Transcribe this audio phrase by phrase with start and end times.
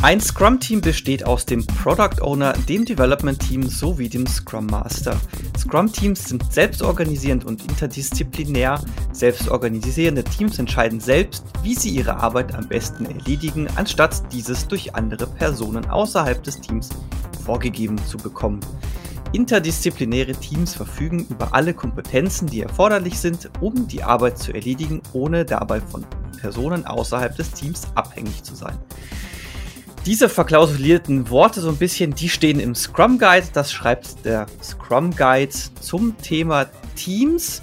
[0.00, 5.20] Ein Scrum-Team besteht aus dem Product Owner, dem Development-Team sowie dem Scrum Master.
[5.58, 8.80] Scrum-Teams sind selbstorganisierend und interdisziplinär.
[9.10, 15.26] Selbstorganisierende Teams entscheiden selbst, wie sie ihre Arbeit am besten erledigen, anstatt dieses durch andere
[15.26, 16.90] Personen außerhalb des Teams
[17.44, 18.60] vorgegeben zu bekommen.
[19.32, 25.44] Interdisziplinäre Teams verfügen über alle Kompetenzen, die erforderlich sind, um die Arbeit zu erledigen, ohne
[25.44, 26.06] dabei von
[26.40, 28.78] Personen außerhalb des Teams abhängig zu sein.
[30.08, 33.46] Diese verklausulierten Worte so ein bisschen, die stehen im Scrum Guide.
[33.52, 36.64] Das schreibt der Scrum Guide zum Thema
[36.96, 37.62] Teams.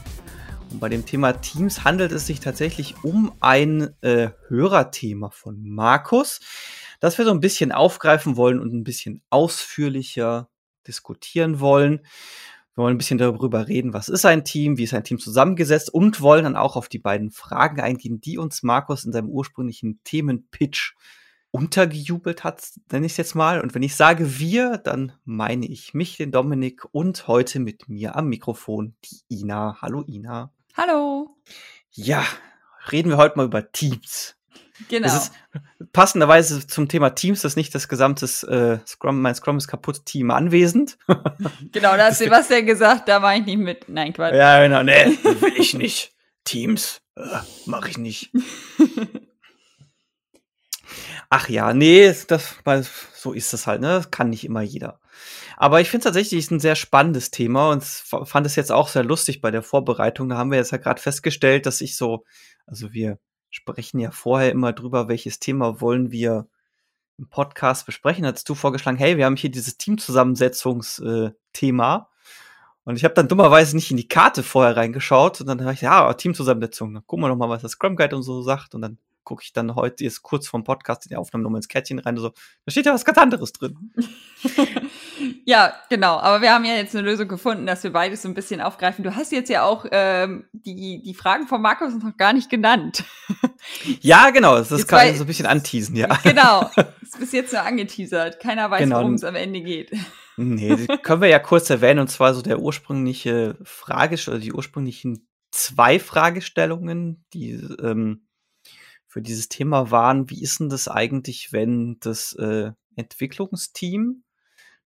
[0.70, 6.40] Und bei dem Thema Teams handelt es sich tatsächlich um ein äh, Hörerthema von Markus,
[6.99, 10.48] das wir so ein bisschen aufgreifen wollen und ein bisschen ausführlicher
[10.88, 12.02] diskutieren wollen.
[12.76, 15.91] Wir wollen ein bisschen darüber reden, was ist ein Team, wie ist ein Team zusammengesetzt
[15.91, 19.99] und wollen dann auch auf die beiden Fragen eingehen, die uns Markus in seinem ursprünglichen
[20.04, 20.93] Themenpitch
[21.55, 22.61] untergejubelt hat,
[22.91, 23.61] nenne ich es jetzt mal.
[23.61, 28.17] Und wenn ich sage wir, dann meine ich mich, den Dominik, und heute mit mir
[28.17, 29.77] am Mikrofon die Ina.
[29.81, 30.51] Hallo Ina.
[30.75, 31.37] Hallo.
[31.91, 32.25] Ja,
[32.91, 34.35] reden wir heute mal über Teams.
[34.89, 35.07] Genau.
[35.07, 35.34] Das ist
[35.93, 40.05] passenderweise zum Thema Teams, das ist nicht das gesamte äh, Scrum, mein Scrum ist kaputt
[40.05, 40.97] Team anwesend.
[41.71, 43.87] genau, da hat Sebastian gesagt, da war ich nicht mit.
[43.87, 44.35] Nein, Quatsch.
[44.35, 46.12] Ja, genau, nee, will ich nicht.
[46.43, 47.21] Teams, äh,
[47.65, 48.34] mache ich nicht.
[51.29, 52.55] Ach ja, nee, das,
[53.13, 53.87] so ist es halt, ne?
[53.87, 54.99] Das kann nicht immer jeder.
[55.57, 59.41] Aber ich finde tatsächlich ein sehr spannendes Thema und fand es jetzt auch sehr lustig
[59.41, 60.29] bei der Vorbereitung.
[60.29, 62.23] Da haben wir jetzt ja gerade festgestellt, dass ich so,
[62.65, 66.47] also wir sprechen ja vorher immer drüber, welches Thema wollen wir
[67.18, 68.25] im Podcast besprechen.
[68.25, 71.96] Hast du vorgeschlagen, hey, wir haben hier dieses Teamzusammensetzungsthema.
[71.96, 72.01] Äh,
[72.84, 75.81] und ich habe dann dummerweise nicht in die Karte vorher reingeschaut und dann habe ich,
[75.81, 78.81] ja, Teamzusammensetzung, dann gucken wir noch mal, was das Scrum Guide und so sagt und
[78.81, 82.00] dann gucke ich dann heute jetzt kurz vom Podcast in die Aufnahme nochmal ins Kärtchen
[82.00, 83.91] rein und so, da steht ja was ganz anderes drin.
[85.46, 86.18] ja, genau.
[86.19, 89.03] Aber wir haben ja jetzt eine Lösung gefunden, dass wir beides so ein bisschen aufgreifen.
[89.03, 93.03] Du hast jetzt ja auch ähm, die, die Fragen von Markus noch gar nicht genannt.
[94.02, 94.58] ja, genau.
[94.62, 96.18] Das kann ich so ein bisschen anteasen, ja.
[96.24, 96.69] Genau.
[96.75, 98.40] Das ist bis jetzt nur angeteasert.
[98.40, 99.00] Keiner weiß, genau.
[99.00, 99.92] worum es am Ende geht.
[100.38, 105.28] Nee, können wir ja kurz erwähnen, und zwar so der ursprüngliche Frage, oder die ursprünglichen
[105.52, 108.28] zwei Fragestellungen, die ähm,
[109.16, 114.26] für dieses Thema waren, wie ist denn das eigentlich, wenn das äh, Entwicklungsteam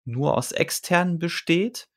[0.05, 1.89] nur aus externen besteht?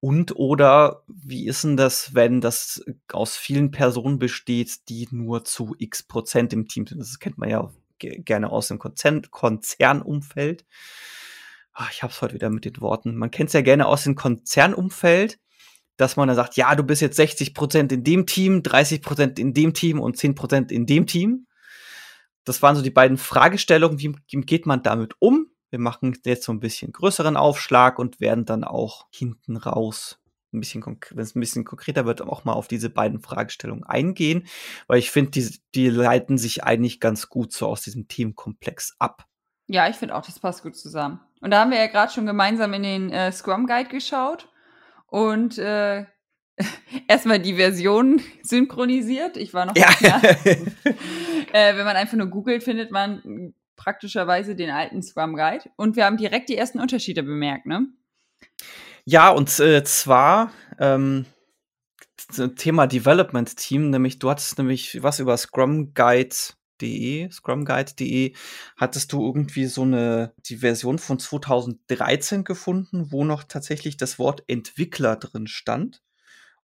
[0.00, 5.76] Und oder wie ist denn das, wenn das aus vielen Personen besteht, die nur zu
[5.78, 6.98] x Prozent im Team sind?
[6.98, 10.66] Das kennt man ja gerne aus dem Konzern Konzernumfeld.
[11.74, 13.14] Ach, ich hab's heute wieder mit den Worten.
[13.14, 15.38] Man kennt es ja gerne aus dem Konzernumfeld,
[15.96, 19.38] dass man dann sagt, ja, du bist jetzt 60 Prozent in dem Team, 30 Prozent
[19.38, 21.44] in dem Team und 10 Prozent in dem Team
[22.48, 25.48] das waren so die beiden Fragestellungen, wie, geht man damit um?
[25.70, 30.18] Wir machen jetzt so ein bisschen größeren Aufschlag und werden dann auch hinten raus
[30.52, 34.46] ein bisschen, wenn es ein bisschen konkreter wird, auch mal auf diese beiden Fragestellungen eingehen,
[34.86, 39.26] weil ich finde, die, die leiten sich eigentlich ganz gut so aus diesem Themenkomplex ab.
[39.66, 41.20] Ja, ich finde auch, das passt gut zusammen.
[41.40, 44.48] Und da haben wir ja gerade schon gemeinsam in den äh, Scrum Guide geschaut
[45.06, 46.06] und äh,
[47.08, 49.36] erstmal die Version synchronisiert.
[49.36, 49.90] Ich war noch ja.
[51.52, 55.64] äh, wenn man einfach nur googelt, findet man praktischerweise den alten Scrum Guide.
[55.76, 57.86] Und wir haben direkt die ersten Unterschiede bemerkt, ne?
[59.04, 61.24] Ja, und äh, zwar ähm,
[62.56, 68.34] Thema Development Team, nämlich du hattest nämlich was über Scrum Guide.de, scrumguide.de,
[68.76, 74.44] hattest du irgendwie so eine, die Version von 2013 gefunden, wo noch tatsächlich das Wort
[74.46, 76.02] Entwickler drin stand.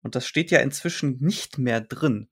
[0.02, 2.28] Und das steht ja inzwischen nicht mehr drin.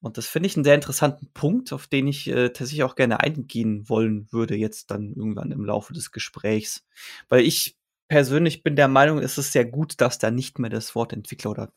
[0.00, 3.20] Und das finde ich einen sehr interessanten Punkt, auf den ich äh, tatsächlich auch gerne
[3.20, 6.84] eingehen wollen würde, jetzt dann irgendwann im Laufe des Gesprächs.
[7.28, 7.76] Weil ich
[8.06, 11.50] persönlich bin der Meinung, es ist sehr gut, dass da nicht mehr das Wort Entwickler
[11.50, 11.72] oder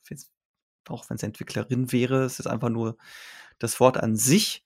[0.87, 2.97] auch wenn es Entwicklerin wäre, es ist einfach nur
[3.59, 4.63] das Wort an sich.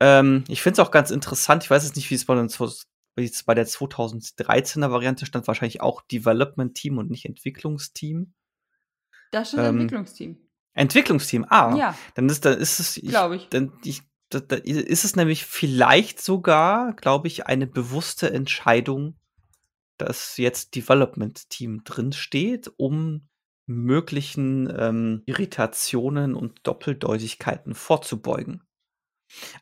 [0.00, 3.54] Ähm, ich finde es auch ganz interessant, ich weiß jetzt nicht, wie es bei, bei
[3.54, 8.32] der 2013er Variante stand, wahrscheinlich auch Development Team und nicht Entwicklungsteam.
[9.30, 10.36] Das ist ein ähm, Entwicklungsteam.
[10.74, 11.74] Entwicklungsteam, ah.
[11.76, 11.98] Ja.
[12.14, 13.00] Dann ist, dann ist es.
[13.02, 13.48] Glaube ich.
[13.48, 19.18] Dann, ich da, da ist es nämlich vielleicht sogar, glaube ich, eine bewusste Entscheidung,
[19.96, 23.28] dass jetzt Development Team drin steht, um
[23.66, 28.62] möglichen ähm, Irritationen und Doppeldeutigkeiten vorzubeugen.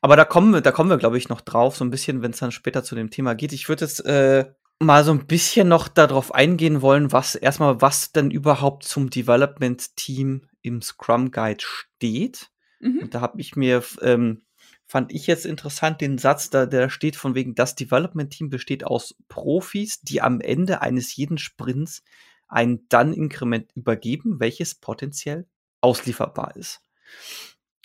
[0.01, 2.31] Aber da kommen wir, da kommen wir, glaube ich, noch drauf, so ein bisschen, wenn
[2.31, 3.53] es dann später zu dem Thema geht.
[3.53, 8.13] Ich würde jetzt äh, mal so ein bisschen noch darauf eingehen wollen, was erstmal, was
[8.13, 12.51] denn überhaupt zum Development Team im Scrum Guide steht.
[12.81, 12.99] Mhm.
[12.99, 14.43] Und da habe ich mir ähm,
[14.87, 18.85] fand ich jetzt interessant den Satz, da, der steht von wegen, das Development Team besteht
[18.85, 22.03] aus Profis, die am Ende eines jeden Sprints
[22.49, 25.47] ein Dann-Inkrement übergeben, welches potenziell
[25.81, 26.81] auslieferbar ist.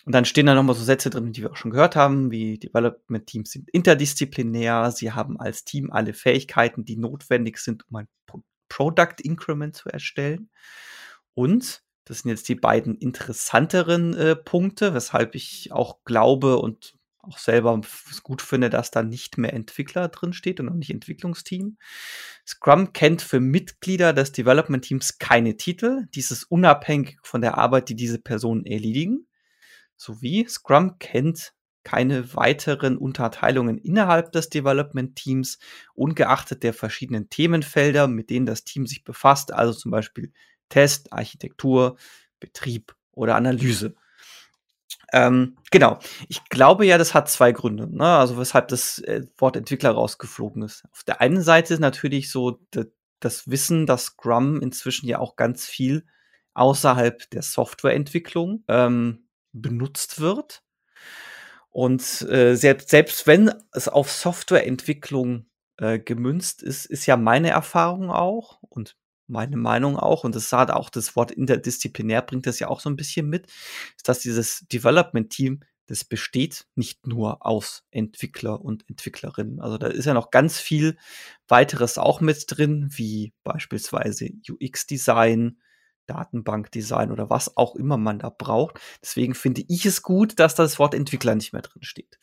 [0.05, 2.57] Und dann stehen da nochmal so Sätze drin, die wir auch schon gehört haben, wie
[2.57, 8.07] Development Teams sind interdisziplinär, sie haben als Team alle Fähigkeiten, die notwendig sind, um ein
[8.69, 10.49] Product Increment zu erstellen.
[11.33, 17.37] Und das sind jetzt die beiden interessanteren äh, Punkte, weshalb ich auch glaube und auch
[17.37, 17.79] selber
[18.23, 21.77] gut finde, dass da nicht mehr Entwickler drin steht und auch nicht Entwicklungsteam.
[22.47, 26.07] Scrum kennt für Mitglieder des Development Teams keine Titel.
[26.15, 29.27] Dies ist unabhängig von der Arbeit, die diese Personen erledigen.
[30.01, 31.53] Sowie Scrum kennt
[31.83, 35.59] keine weiteren Unterteilungen innerhalb des Development Teams,
[35.93, 40.33] ungeachtet der verschiedenen Themenfelder, mit denen das Team sich befasst, also zum Beispiel
[40.69, 41.97] Test, Architektur,
[42.39, 43.93] Betrieb oder Analyse.
[45.13, 45.99] Ähm, genau.
[46.29, 48.07] Ich glaube ja, das hat zwei Gründe, ne?
[48.07, 50.83] also weshalb das äh, Wort Entwickler rausgeflogen ist.
[50.91, 52.59] Auf der einen Seite ist natürlich so
[53.19, 56.05] das Wissen, dass Scrum inzwischen ja auch ganz viel
[56.55, 59.20] außerhalb der Softwareentwicklung ähm,
[59.53, 60.63] benutzt wird.
[61.69, 65.45] Und äh, selbst, selbst wenn es auf Softwareentwicklung
[65.77, 70.69] äh, gemünzt ist, ist ja meine Erfahrung auch und meine Meinung auch, und das hat
[70.69, 73.47] auch das Wort interdisziplinär bringt das ja auch so ein bisschen mit,
[73.95, 79.61] ist, dass dieses Development-Team, das besteht nicht nur aus Entwickler und Entwicklerinnen.
[79.61, 80.97] Also da ist ja noch ganz viel
[81.47, 85.57] weiteres auch mit drin, wie beispielsweise UX-Design,
[86.07, 88.79] Datenbankdesign oder was auch immer man da braucht.
[89.01, 92.19] Deswegen finde ich es gut, dass das Wort Entwickler nicht mehr drin steht.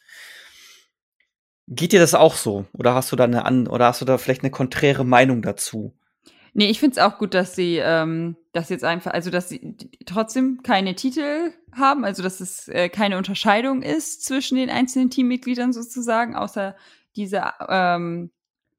[1.67, 2.67] Geht dir das auch so?
[2.73, 5.95] Oder hast du da eine an oder hast du da vielleicht eine konträre Meinung dazu?
[6.55, 9.77] Nee, ich finde es auch gut, dass sie ähm, das jetzt einfach, also dass sie
[10.07, 15.73] trotzdem keine Titel haben, also dass es äh, keine Unterscheidung ist zwischen den einzelnen Teammitgliedern
[15.73, 16.75] sozusagen, außer
[17.17, 18.31] diese ähm,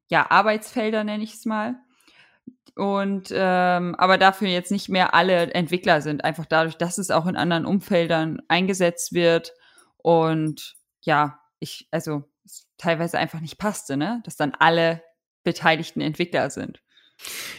[0.10, 1.76] ja, Arbeitsfelder, nenne ich es mal.
[2.76, 7.28] Und ähm, aber dafür jetzt nicht mehr alle Entwickler sind, einfach dadurch, dass es auch
[7.28, 9.54] in anderen Umfeldern eingesetzt wird
[9.98, 12.24] und ja, ich, also
[12.78, 14.22] teilweise einfach nicht passte, ne?
[14.24, 15.04] Dass dann alle
[15.44, 16.82] beteiligten Entwickler sind.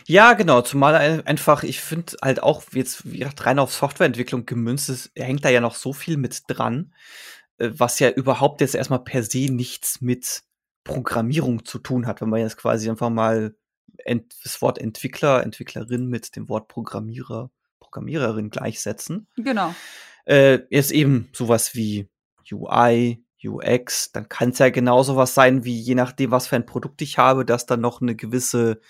[0.07, 4.89] Ja, genau, zumal einfach, ich finde halt auch jetzt wie gesagt, rein auf Softwareentwicklung gemünzt
[4.89, 6.95] ist, hängt da ja noch so viel mit dran,
[7.59, 10.43] äh, was ja überhaupt jetzt erstmal per se nichts mit
[10.85, 13.55] Programmierung zu tun hat, wenn man jetzt quasi einfach mal
[13.99, 17.51] ent das Wort Entwickler, Entwicklerin mit dem Wort Programmierer,
[17.81, 19.27] Programmiererin gleichsetzen.
[19.37, 19.75] Genau.
[20.27, 22.09] Äh, ist eben sowas wie
[22.51, 26.67] UI, UX, dann kann es ja genauso was sein, wie je nachdem, was für ein
[26.67, 28.81] Produkt ich habe, dass dann noch eine gewisse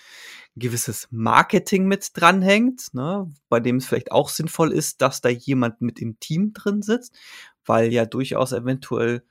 [0.57, 5.81] gewisses Marketing mit dranhängt, ne, bei dem es vielleicht auch sinnvoll ist, dass da jemand
[5.81, 7.15] mit im Team drin sitzt,
[7.65, 9.23] weil ja durchaus eventuell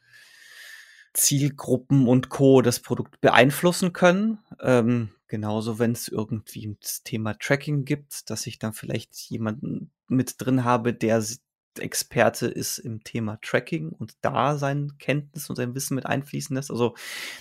[1.12, 2.62] Zielgruppen und Co.
[2.62, 4.38] das Produkt beeinflussen können.
[4.60, 10.34] Ähm, genauso, wenn es irgendwie das Thema Tracking gibt, dass ich dann vielleicht jemanden mit
[10.38, 11.24] drin habe, der
[11.78, 16.70] Experte ist im Thema Tracking und da sein Kenntnis und sein Wissen mit einfließen lässt.
[16.70, 16.94] Also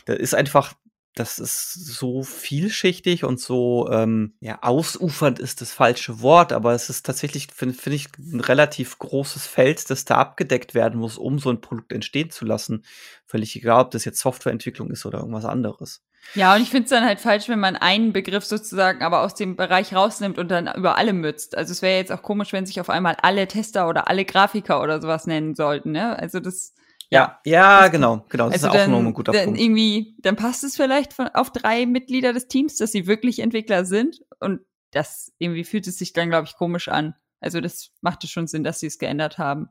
[0.06, 0.76] da ist einfach,
[1.16, 6.90] das ist so vielschichtig und so ähm, ja ausufernd ist das falsche Wort, aber es
[6.90, 11.40] ist tatsächlich finde find ich ein relativ großes Feld, das da abgedeckt werden muss, um
[11.40, 12.84] so ein Produkt entstehen zu lassen.
[13.26, 16.04] Völlig egal, ob das jetzt Softwareentwicklung ist oder irgendwas anderes.
[16.36, 19.34] Ja, und ich finde es dann halt falsch, wenn man einen Begriff sozusagen aber aus
[19.36, 21.58] dem Bereich rausnimmt und dann über alle mützt.
[21.58, 24.82] Also es wäre jetzt auch komisch, wenn sich auf einmal alle Tester oder alle Grafiker
[24.82, 26.18] oder sowas nennen sollten, ne?
[26.20, 26.74] Also das
[27.12, 28.46] ja, ja, genau, genau.
[28.46, 29.60] Das also ist auch dann, ein guter dann Punkt.
[29.60, 33.86] Irgendwie, dann passt es vielleicht von, auf drei Mitglieder des Teams, dass sie wirklich Entwickler
[33.86, 34.22] sind.
[34.40, 34.62] Und
[34.92, 37.16] das irgendwie fühlt es sich dann, glaube ich, komisch an.
[37.40, 39.70] Also das machte schon Sinn, dass sie es geändert haben.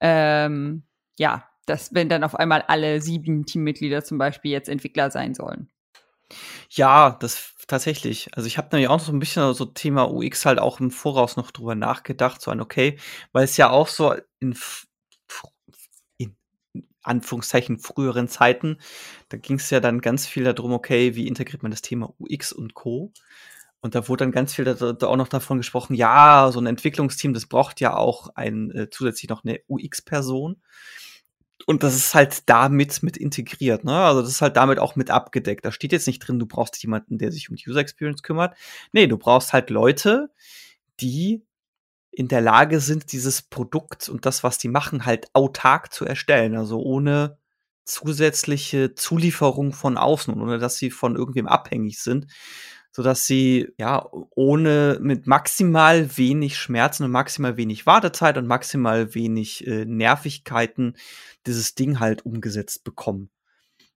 [0.00, 0.84] Ähm,
[1.18, 5.70] ja, dass wenn dann auf einmal alle sieben Teammitglieder zum Beispiel jetzt Entwickler sein sollen.
[6.70, 8.28] Ja, das tatsächlich.
[8.34, 11.36] Also ich habe nämlich auch so ein bisschen so Thema UX halt auch im Voraus
[11.36, 12.98] noch drüber nachgedacht, so ein okay,
[13.32, 14.54] weil es ja auch so in
[17.08, 18.78] Anführungszeichen früheren Zeiten,
[19.28, 22.52] da ging es ja dann ganz viel darum, okay, wie integriert man das Thema UX
[22.52, 23.12] und Co.
[23.80, 26.66] Und da wurde dann ganz viel da, da auch noch davon gesprochen, ja, so ein
[26.66, 30.60] Entwicklungsteam, das braucht ja auch ein äh, zusätzlich noch eine UX-Person.
[31.66, 33.92] Und das ist halt damit mit integriert, ne?
[33.92, 35.64] Also das ist halt damit auch mit abgedeckt.
[35.64, 38.56] Da steht jetzt nicht drin, du brauchst jemanden, der sich um die User Experience kümmert.
[38.92, 40.30] Nee, du brauchst halt Leute,
[41.00, 41.42] die
[42.10, 46.56] in der Lage sind, dieses Produkt und das, was die machen, halt autark zu erstellen.
[46.56, 47.38] Also ohne
[47.84, 52.26] zusätzliche Zulieferung von außen, ohne dass sie von irgendwem abhängig sind,
[52.92, 59.66] sodass sie ja ohne mit maximal wenig Schmerzen und maximal wenig Wartezeit und maximal wenig
[59.66, 60.96] äh, Nervigkeiten
[61.46, 63.30] dieses Ding halt umgesetzt bekommen.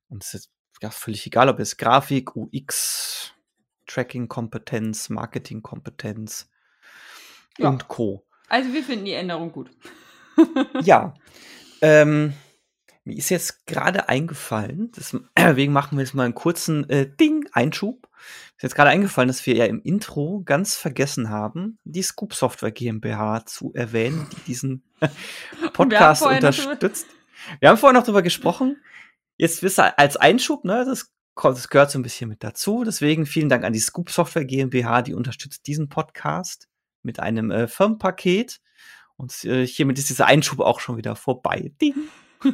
[0.09, 0.51] Und es ist
[0.81, 3.33] ja völlig egal, ob es Grafik, UX,
[3.87, 6.49] Tracking-Kompetenz, Marketing-Kompetenz
[7.59, 7.69] ja.
[7.69, 8.25] und Co.
[8.49, 9.71] Also wir finden die Änderung gut.
[10.83, 11.15] ja.
[11.81, 12.35] Ähm,
[13.05, 18.09] mir ist jetzt gerade eingefallen, deswegen machen wir jetzt mal einen kurzen äh, Ding, Einschub.
[18.57, 22.71] Ist jetzt gerade eingefallen, dass wir ja im Intro ganz vergessen haben, die Scoop Software
[22.71, 24.85] GmbH zu erwähnen, die diesen
[25.73, 27.07] Podcast unterstützt.
[27.59, 28.81] Wir haben vorher noch drüber gesprochen.
[29.37, 32.85] Jetzt wisst ihr als Einschub, ne, das, das gehört so ein bisschen mit dazu.
[32.85, 36.69] Deswegen vielen Dank an die Scoop Software GmbH, die unterstützt diesen Podcast
[37.03, 38.61] mit einem äh, Firmenpaket.
[39.17, 41.73] Und äh, hiermit ist dieser Einschub auch schon wieder vorbei.
[41.81, 41.95] Ding.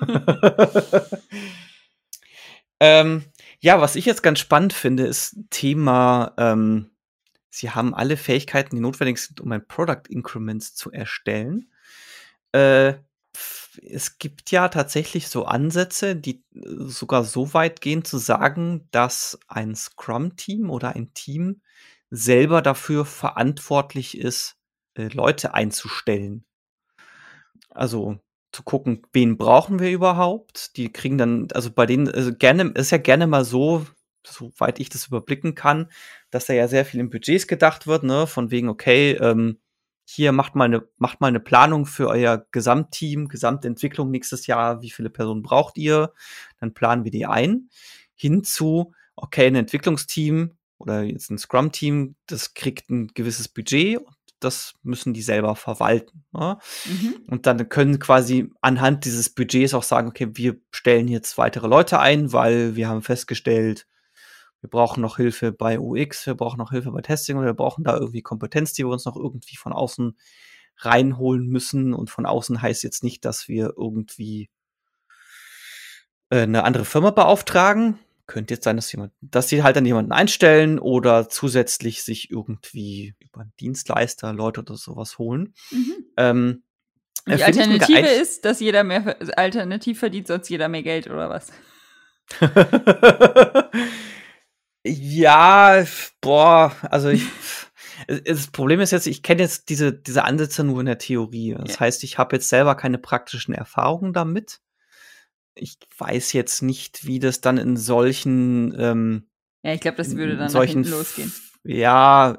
[2.81, 3.25] ähm,
[3.61, 6.91] ja, was ich jetzt ganz spannend finde, ist Thema, ähm,
[7.51, 11.73] sie haben alle Fähigkeiten, die notwendig sind, um ein Product Increments zu erstellen.
[12.53, 12.95] Äh,
[13.83, 19.39] es gibt ja tatsächlich so Ansätze, die äh, sogar so weit gehen zu sagen, dass
[19.49, 21.61] ein Scrum-Team oder ein Team
[22.11, 24.57] selber dafür verantwortlich ist,
[24.95, 26.45] äh, Leute einzustellen.
[27.71, 28.21] Also
[28.53, 30.77] zu gucken, wen brauchen wir überhaupt?
[30.77, 33.87] Die kriegen dann, also bei denen, also gerne, ist ja gerne mal so,
[34.27, 35.91] soweit ich das überblicken kann,
[36.31, 39.59] dass da ja sehr viel in Budgets gedacht wird, ne, von wegen, okay, ähm,
[40.05, 44.91] hier macht mal eine, macht mal eine Planung für euer Gesamtteam, Gesamtentwicklung nächstes Jahr, wie
[44.91, 46.15] viele Personen braucht ihr?
[46.59, 47.69] Dann planen wir die ein.
[48.15, 54.01] Hinzu, okay, ein Entwicklungsteam oder jetzt ein Scrum-Team, das kriegt ein gewisses Budget
[54.41, 56.25] das müssen die selber verwalten.
[56.33, 56.59] Ne?
[56.87, 57.15] Mhm.
[57.27, 61.99] Und dann können quasi anhand dieses Budgets auch sagen, okay, wir stellen jetzt weitere Leute
[61.99, 63.87] ein, weil wir haben festgestellt,
[64.61, 67.85] wir brauchen noch Hilfe bei UX, wir brauchen noch Hilfe bei Testing oder wir brauchen
[67.85, 70.17] da irgendwie Kompetenz, die wir uns noch irgendwie von außen
[70.79, 71.95] reinholen müssen.
[71.95, 74.51] Und von außen heißt jetzt nicht, dass wir irgendwie
[76.31, 77.99] äh, eine andere Firma beauftragen.
[78.29, 83.17] Könnte jetzt sein, dass jemand, dass sie halt dann jemanden einstellen oder zusätzlich sich irgendwie
[83.19, 85.55] über einen Dienstleister Leute oder sowas holen.
[85.73, 85.95] Mhm.
[86.17, 86.63] Ähm,
[87.27, 91.51] die Alternative ist, dass jeder mehr alternativ verdient, sonst jeder mehr Geld oder was?
[94.85, 95.85] Ja,
[96.21, 97.23] boah, also ich,
[98.25, 101.57] das Problem ist jetzt, ich kenne jetzt diese, diese Ansätze nur in der Theorie.
[101.59, 101.81] Das ja.
[101.81, 104.61] heißt, ich habe jetzt selber keine praktischen Erfahrungen damit.
[105.59, 109.29] Ich weiß jetzt nicht, wie das dann in solchen ähm,
[109.63, 111.33] Ja, ich glaube, das würde dann solchen, losgehen.
[111.65, 112.37] Ja,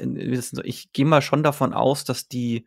[0.64, 2.66] ich gehe mal schon davon aus, dass die,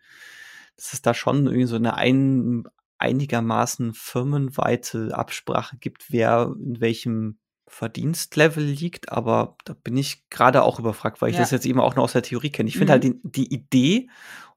[0.77, 2.65] dass es da schon irgendwie so eine ein,
[2.99, 10.79] einigermaßen firmenweite Absprache gibt, wer in welchem Verdienstlevel liegt, aber da bin ich gerade auch
[10.79, 11.43] überfragt, weil ich ja.
[11.43, 12.69] das jetzt eben auch noch aus der Theorie kenne.
[12.69, 13.21] Ich finde halt mhm.
[13.25, 14.11] halt die, die Idee,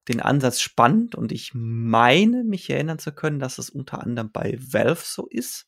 [0.08, 4.58] den Ansatz spannend und ich meine, mich erinnern zu können, dass es unter anderem bei
[4.60, 5.68] Valve so ist,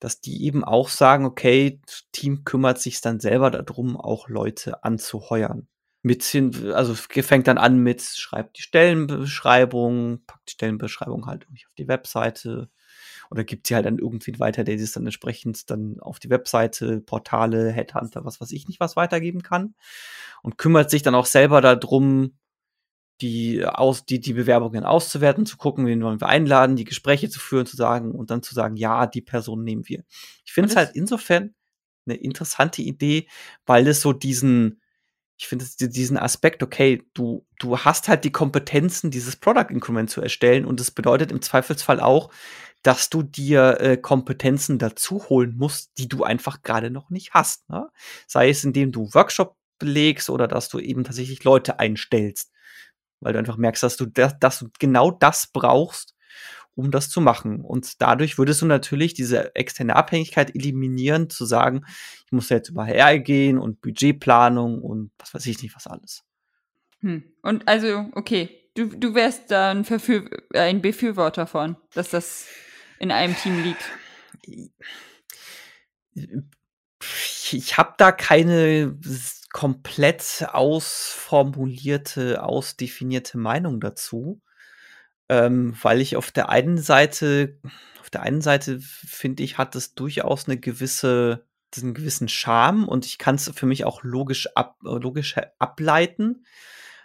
[0.00, 1.80] dass die eben auch sagen, okay,
[2.12, 5.68] Team kümmert sich dann selber darum, auch Leute anzuheuern.
[6.02, 11.74] Mit hin, also fängt dann an mit, schreibt die Stellenbeschreibung, packt die Stellenbeschreibung halt auf
[11.78, 12.68] die Webseite,
[13.30, 17.00] oder gibt sie halt dann irgendwie weiter, der es dann entsprechend dann auf die Webseite,
[17.00, 19.74] Portale, Headhunter, was weiß ich nicht, was weitergeben kann.
[20.42, 22.36] Und kümmert sich dann auch selber darum,
[23.20, 27.40] die, aus, die, die Bewerbungen auszuwerten, zu gucken, wen wollen wir einladen, die Gespräche zu
[27.40, 30.04] führen, zu sagen und dann zu sagen, ja, die Person nehmen wir.
[30.44, 31.54] Ich finde es halt insofern
[32.06, 33.28] eine interessante Idee,
[33.66, 34.80] weil es so diesen,
[35.36, 40.20] ich finde diesen Aspekt, okay, du, du hast halt die Kompetenzen, dieses Product Increment zu
[40.20, 42.30] erstellen und das bedeutet im Zweifelsfall auch,
[42.82, 47.68] dass du dir äh, Kompetenzen dazu holen musst, die du einfach gerade noch nicht hast.
[47.70, 47.88] Ne?
[48.26, 52.52] Sei es, indem du Workshop belegst oder dass du eben tatsächlich Leute einstellst,
[53.24, 56.14] weil du einfach merkst, dass du, das, dass du genau das brauchst,
[56.74, 57.60] um das zu machen.
[57.60, 61.84] Und dadurch würdest du natürlich diese externe Abhängigkeit eliminieren, zu sagen,
[62.26, 66.22] ich muss jetzt über HR gehen und Budgetplanung und was weiß ich nicht, was alles.
[67.00, 67.24] Hm.
[67.42, 69.86] Und also, okay, du, du wärst dann
[70.54, 72.46] ein Befürworter von, dass das
[72.98, 73.84] in einem Team liegt?
[77.52, 78.96] Ich habe da keine
[79.54, 84.42] komplett ausformulierte, ausdefinierte Meinung dazu,
[85.28, 87.60] ähm, weil ich auf der einen Seite,
[88.00, 91.46] auf der einen Seite finde ich, hat es durchaus eine gewisse,
[91.80, 96.44] einen gewissen Charme und ich kann es für mich auch logisch ab, logisch ableiten.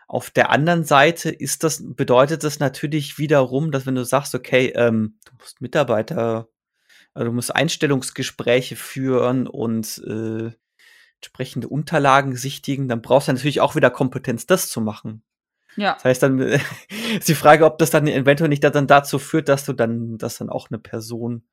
[0.07, 4.73] Auf der anderen Seite ist das, bedeutet das natürlich wiederum, dass wenn du sagst, okay,
[4.75, 6.49] ähm, du musst Mitarbeiter,
[7.13, 10.49] also du musst Einstellungsgespräche führen und äh,
[11.19, 15.21] entsprechende Unterlagen sichtigen, dann brauchst du natürlich auch wieder Kompetenz, das zu machen.
[15.75, 15.93] Ja.
[15.95, 16.39] Das heißt dann
[17.19, 20.37] ist die Frage, ob das dann eventuell nicht dann dazu führt, dass du dann, dass
[20.37, 21.43] dann auch eine Person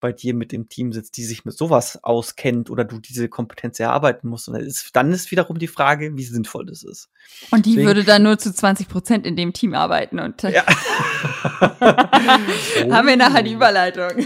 [0.00, 3.80] bei dir mit dem Team sitzt, die sich mit sowas auskennt oder du diese Kompetenz
[3.80, 4.46] erarbeiten musst.
[4.46, 7.08] Und dann ist, dann ist wiederum die Frage, wie sinnvoll das ist.
[7.50, 10.20] Und die Deswegen, würde dann nur zu 20 Prozent in dem Team arbeiten.
[10.20, 10.64] Und ja.
[11.80, 14.24] haben wir nachher die Überleitung.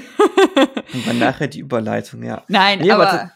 [0.57, 2.45] haben wir nachher die Überleitung, ja.
[2.49, 3.33] Nein, nee, aber, aber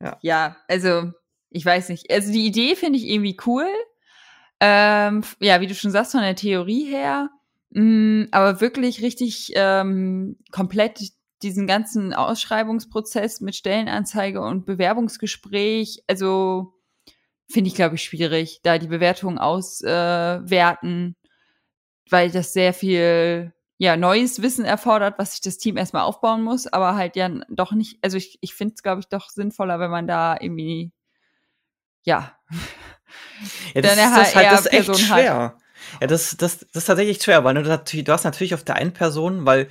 [0.00, 0.18] ja.
[0.22, 1.12] ja, also
[1.50, 2.10] ich weiß nicht.
[2.10, 3.66] Also die Idee finde ich irgendwie cool.
[4.60, 7.30] Ähm, ja, wie du schon sagst, von der Theorie her.
[7.70, 11.00] Mh, mm, aber wirklich richtig ähm, komplett
[11.42, 16.74] diesen ganzen Ausschreibungsprozess mit Stellenanzeige und Bewerbungsgespräch, also
[17.48, 23.96] finde ich, glaube ich, schwierig, da die Bewertungen auswerten, äh, weil das sehr viel ja,
[23.96, 27.98] neues Wissen erfordert, was sich das Team erstmal aufbauen muss, aber halt ja doch nicht,
[28.02, 30.92] also ich, ich finde es, glaube ich, doch sinnvoller, wenn man da irgendwie,
[32.04, 32.36] ja,
[33.74, 35.38] ja das, dann ist, das, halt, das ist echt schwer.
[35.38, 35.56] Hat.
[36.00, 38.92] Ja, das, das, das ist tatsächlich schwer, weil du, du hast natürlich auf der einen
[38.92, 39.68] Person, weil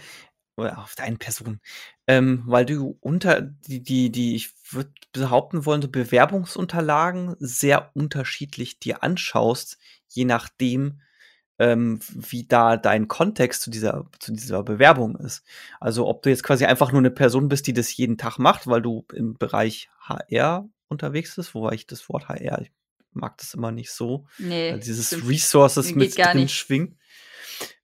[0.56, 1.60] oder auf deine Person,
[2.08, 8.80] ähm, weil du unter die, die, die ich würde behaupten wollen, so Bewerbungsunterlagen sehr unterschiedlich
[8.80, 11.02] dir anschaust, je nachdem,
[11.60, 15.44] ähm, wie da dein Kontext zu dieser, zu dieser Bewerbung ist.
[15.80, 18.68] Also ob du jetzt quasi einfach nur eine Person bist, die das jeden Tag macht,
[18.68, 22.72] weil du im Bereich HR unterwegs bist, wobei ich das Wort HR, ich
[23.12, 26.54] mag das immer nicht so, nee, weil dieses Resources mit drin nicht.
[26.54, 26.96] schwingt.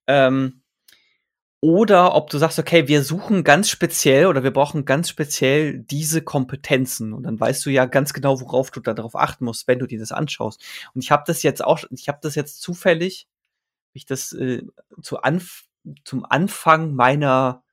[0.07, 0.61] Ähm,
[1.63, 6.21] oder ob du sagst, okay, wir suchen ganz speziell oder wir brauchen ganz speziell diese
[6.21, 9.87] Kompetenzen und dann weißt du ja ganz genau, worauf du darauf achten musst, wenn du
[9.87, 10.61] dir das anschaust.
[10.93, 13.29] Und ich habe das jetzt auch, ich habe das jetzt zufällig,
[13.93, 14.63] ich das äh,
[15.01, 15.65] zu Anf
[16.05, 17.63] zum Anfang meiner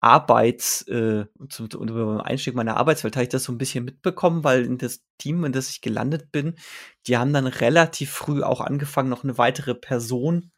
[0.00, 4.64] Arbeits, äh, zum, zum Einstieg meiner Arbeitswelt habe ich das so ein bisschen mitbekommen, weil
[4.64, 6.56] in das Team, in das ich gelandet bin,
[7.06, 10.52] die haben dann relativ früh auch angefangen, noch eine weitere Person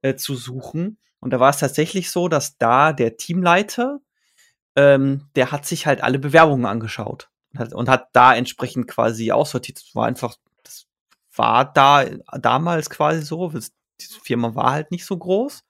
[0.00, 4.00] äh, zu suchen und da war es tatsächlich so, dass da der Teamleiter,
[4.76, 9.32] ähm, der hat sich halt alle Bewerbungen angeschaut und hat, und hat da entsprechend quasi
[9.32, 9.78] aussortiert.
[9.78, 10.86] Das war einfach, das
[11.34, 12.04] war da
[12.40, 13.52] damals quasi so.
[14.00, 15.64] Diese Firma war halt nicht so groß.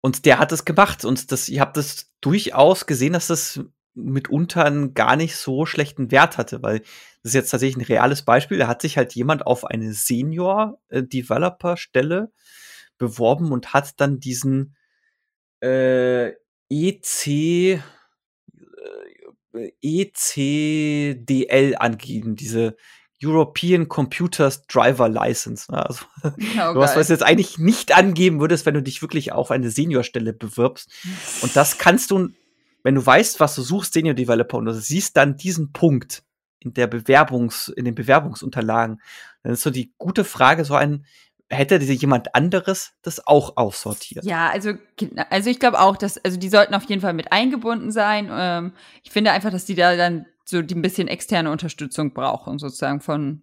[0.00, 1.04] Und der hat es gemacht.
[1.04, 3.60] Und das, ich habe das durchaus gesehen, dass das
[3.94, 6.78] mitunter einen gar nicht so schlechten Wert hatte, weil
[7.22, 8.58] das ist jetzt tatsächlich ein reales Beispiel.
[8.58, 12.32] Da hat sich halt jemand auf eine Senior-Developer-Stelle
[12.98, 14.74] beworben und hat dann diesen
[15.60, 16.32] äh,
[16.68, 17.80] EC äh,
[19.82, 22.76] ECDL angegeben, diese
[23.22, 25.72] European Computers Driver License.
[25.72, 29.50] Also, oh, was, was du jetzt eigentlich nicht angeben würdest, wenn du dich wirklich auf
[29.50, 30.90] eine Seniorstelle bewirbst.
[31.42, 32.30] Und das kannst du,
[32.82, 36.24] wenn du weißt, was du suchst, Senior Developer, und du siehst dann diesen Punkt
[36.58, 39.00] in der Bewerbungs, in den Bewerbungsunterlagen,
[39.42, 41.06] dann ist so die gute Frage, so ein,
[41.48, 44.24] hätte jemand anderes das auch aussortiert.
[44.24, 44.72] Ja, also,
[45.30, 48.28] also ich glaube auch, dass, also die sollten auf jeden Fall mit eingebunden sein.
[48.32, 52.58] Ähm, ich finde einfach, dass die da dann so die ein bisschen externe Unterstützung brauchen,
[52.58, 53.42] sozusagen von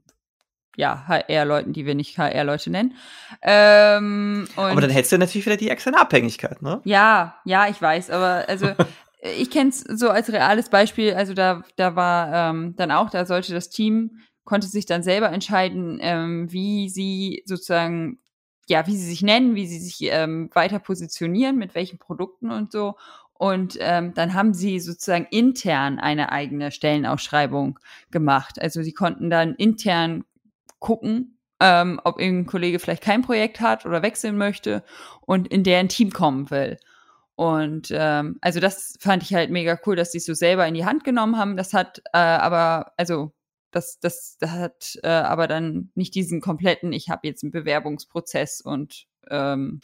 [0.77, 2.95] ja, HR-Leuten, die wir nicht HR-Leute nennen.
[3.41, 6.79] Ähm, aber dann hättest du natürlich wieder die externe Abhängigkeit, ne?
[6.85, 8.67] Ja, ja, ich weiß, aber also
[9.21, 13.25] ich kenne es so als reales Beispiel, also da, da war ähm, dann auch, da
[13.25, 18.17] sollte das Team konnte sich dann selber entscheiden, ähm, wie sie sozusagen,
[18.67, 22.71] ja, wie sie sich nennen, wie sie sich ähm, weiter positionieren, mit welchen Produkten und
[22.71, 22.95] so.
[23.39, 27.79] Und ähm, dann haben sie sozusagen intern eine eigene Stellenausschreibung
[28.11, 28.61] gemacht.
[28.61, 30.25] Also sie konnten dann intern
[30.79, 34.83] gucken, ähm, ob irgendein Kollege vielleicht kein Projekt hat oder wechseln möchte
[35.21, 36.79] und in deren Team kommen will.
[37.35, 40.73] Und ähm, also das fand ich halt mega cool, dass sie es so selber in
[40.73, 41.55] die Hand genommen haben.
[41.55, 43.31] Das hat äh, aber, also
[43.71, 48.59] das, das, das hat äh, aber dann nicht diesen kompletten, ich habe jetzt einen Bewerbungsprozess
[48.59, 49.79] und ähm,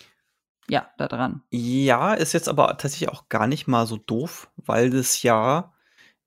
[0.70, 1.42] ja, da dran.
[1.52, 5.74] Ja, ist jetzt aber tatsächlich auch gar nicht mal so doof, weil das ja,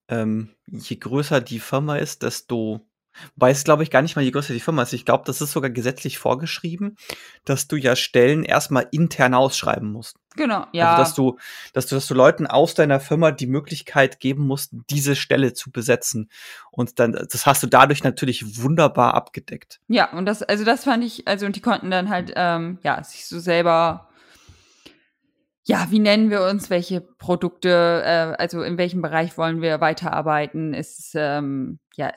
[0.08, 2.88] ähm, je größer die Firma ist, desto
[3.34, 4.92] Wobei es, glaube ich, gar nicht mal je größer die Firma ist.
[4.92, 6.96] Ich glaube, das ist sogar gesetzlich vorgeschrieben,
[7.44, 10.16] dass du ja Stellen erstmal intern ausschreiben musst.
[10.36, 10.94] Genau, ja.
[10.94, 11.38] Also, dass du,
[11.72, 15.70] dass du, dass du Leuten aus deiner Firma die Möglichkeit geben musst, diese Stelle zu
[15.70, 16.30] besetzen.
[16.70, 19.80] Und dann, das hast du dadurch natürlich wunderbar abgedeckt.
[19.88, 23.02] Ja, und das, also das fand ich, also, und die konnten dann halt, ähm, ja,
[23.02, 24.07] sich so selber
[25.68, 30.72] ja, wie nennen wir uns, welche Produkte, äh, also in welchem Bereich wollen wir weiterarbeiten?
[30.72, 32.10] Ist ähm, ja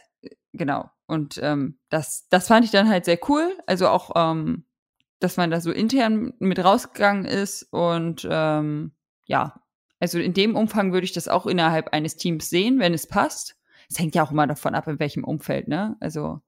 [0.54, 0.90] genau.
[1.06, 3.54] Und ähm, das, das fand ich dann halt sehr cool.
[3.68, 4.64] Also auch, ähm,
[5.20, 7.64] dass man da so intern mit rausgegangen ist.
[7.74, 8.94] Und ähm,
[9.26, 9.62] ja,
[10.00, 13.58] also in dem Umfang würde ich das auch innerhalb eines Teams sehen, wenn es passt.
[13.90, 15.98] es hängt ja auch immer davon ab, in welchem Umfeld, ne?
[16.00, 16.40] Also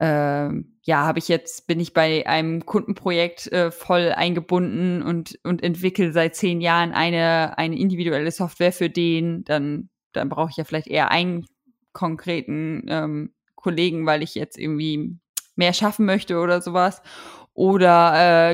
[0.00, 5.62] ähm, ja, habe ich jetzt, bin ich bei einem Kundenprojekt äh, voll eingebunden und, und
[5.62, 10.64] entwickle seit zehn Jahren eine, eine individuelle Software für den, dann, dann brauche ich ja
[10.64, 11.46] vielleicht eher einen
[11.92, 15.16] konkreten ähm, Kollegen, weil ich jetzt irgendwie
[15.56, 17.00] mehr schaffen möchte oder sowas.
[17.54, 18.52] Oder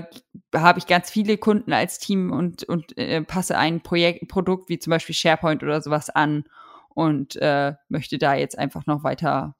[0.52, 4.68] äh, habe ich ganz viele Kunden als Team und, und äh, passe ein Projekt, Produkt
[4.68, 6.44] wie zum Beispiel SharePoint oder sowas an
[6.90, 9.56] und äh, möchte da jetzt einfach noch weiter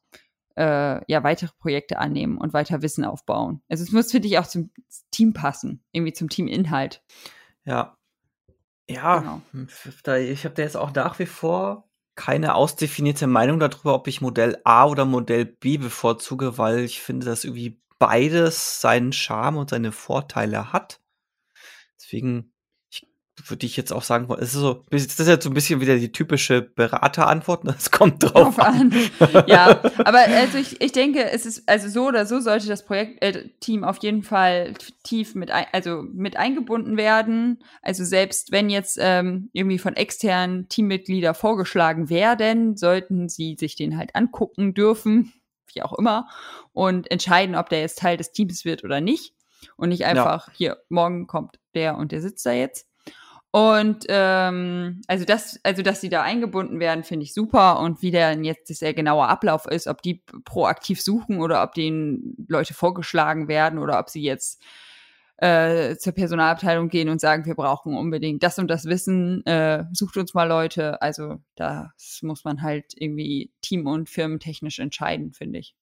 [0.56, 3.62] äh, ja weitere Projekte annehmen und weiter Wissen aufbauen.
[3.68, 4.70] Also es muss für dich auch zum
[5.10, 7.02] Team passen, irgendwie zum Teaminhalt.
[7.64, 7.96] Ja.
[8.88, 9.40] Ja, genau.
[9.52, 14.20] Hm, ich habe da jetzt auch nach wie vor keine ausdefinierte Meinung darüber, ob ich
[14.20, 19.70] Modell A oder Modell B bevorzuge, weil ich finde, dass irgendwie beides seinen Charme und
[19.70, 21.00] seine Vorteile hat.
[21.98, 22.52] Deswegen
[23.46, 25.96] würde ich jetzt auch sagen, es ist so, das ist jetzt so ein bisschen wieder
[25.96, 27.74] die typische Beraterantwort, ne?
[27.78, 28.92] es kommt drauf an.
[29.18, 29.44] an.
[29.46, 33.82] ja, aber also ich, ich denke, es ist, also so oder so sollte das Projektteam
[33.82, 37.62] äh, auf jeden Fall tief mit, ein, also mit eingebunden werden.
[37.82, 43.96] Also selbst wenn jetzt ähm, irgendwie von externen Teammitglieder vorgeschlagen werden, sollten sie sich den
[43.96, 45.32] halt angucken dürfen,
[45.72, 46.28] wie auch immer,
[46.72, 49.34] und entscheiden, ob der jetzt Teil des Teams wird oder nicht.
[49.76, 50.54] Und nicht einfach, ja.
[50.56, 52.89] hier, morgen kommt der und der sitzt da jetzt.
[53.52, 57.80] Und ähm, also das, also dass sie da eingebunden werden, finde ich super.
[57.80, 62.46] Und wie der jetzt der genaue Ablauf ist, ob die proaktiv suchen oder ob denen
[62.48, 64.62] Leute vorgeschlagen werden oder ob sie jetzt
[65.38, 70.16] äh, zur Personalabteilung gehen und sagen, wir brauchen unbedingt das und das Wissen, äh, sucht
[70.16, 71.02] uns mal Leute.
[71.02, 75.74] Also das muss man halt irgendwie team- und firmentechnisch entscheiden, finde ich.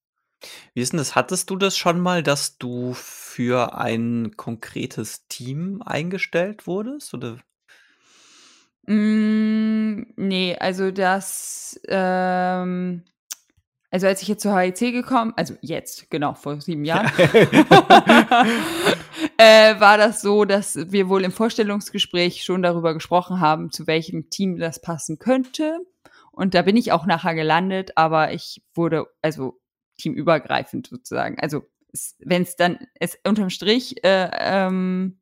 [0.73, 1.17] Wie ist denn das?
[1.17, 7.13] Hattest du das schon mal, dass du für ein konkretes Team eingestellt wurdest?
[7.13, 7.39] Oder
[8.89, 13.05] Mm, nee, also das, ähm,
[13.91, 17.07] also als ich jetzt zur HEC gekommen, also jetzt, genau, vor sieben Jahren,
[19.37, 24.31] äh, war das so, dass wir wohl im Vorstellungsgespräch schon darüber gesprochen haben, zu welchem
[24.31, 25.81] Team das passen könnte.
[26.33, 29.61] Und da bin ich auch nachher gelandet, aber ich wurde, also
[29.99, 31.39] teamübergreifend sozusagen.
[31.41, 31.67] Also
[32.21, 35.19] wenn es dann, es unterm Strich, äh, ähm,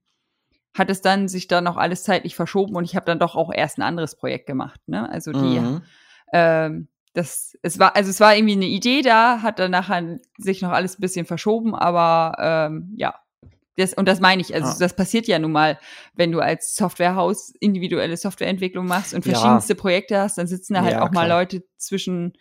[0.77, 3.53] hat es dann sich dann noch alles zeitlich verschoben und ich habe dann doch auch
[3.53, 4.81] erst ein anderes Projekt gemacht.
[4.87, 5.09] Ne?
[5.09, 5.83] Also die, mhm.
[6.33, 10.61] ähm, das, es war, also es war irgendwie eine Idee da, hat dann nachher sich
[10.61, 12.37] noch alles ein bisschen verschoben, aber
[12.71, 13.15] ähm, ja.
[13.79, 14.77] Das, und das meine ich, also ah.
[14.79, 15.79] das passiert ja nun mal,
[16.15, 19.79] wenn du als Softwarehaus individuelle Softwareentwicklung machst und verschiedenste ja.
[19.79, 21.25] Projekte hast, dann sitzen da halt ja, auch klar.
[21.25, 22.39] mal Leute zwischen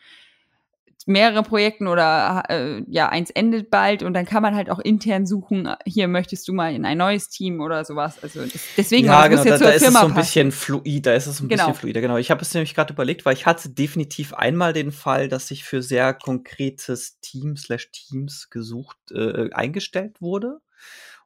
[1.06, 5.26] mehrere Projekten oder äh, ja, eins endet bald und dann kann man halt auch intern
[5.26, 8.22] suchen, hier möchtest du mal in ein neues Team oder sowas.
[8.24, 11.13] Also das, deswegen ja, genau, da, da ist Firma es so ein bisschen fluid, da
[11.13, 11.68] ist es ein genau.
[11.68, 12.18] bisschen fluider, genau.
[12.18, 15.63] Ich habe es nämlich gerade überlegt, weil ich hatte definitiv einmal den Fall, dass ich
[15.63, 20.60] für sehr konkretes Team slash Teams gesucht, äh, eingestellt wurde.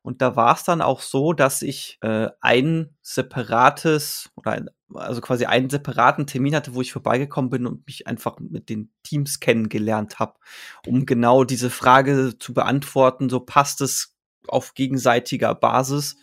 [0.10, 5.22] Und da war es dann auch so, dass ich äh, ein separates oder ein, also
[5.22, 9.40] quasi einen separaten Termin hatte, wo ich vorbeigekommen bin und mich einfach mit den Teams
[9.40, 10.34] kennengelernt habe,
[10.88, 14.16] um genau diese Frage zu beantworten, so passt es
[14.48, 16.18] auf gegenseitiger Basis,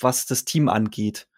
[0.00, 1.28] was das Team angeht.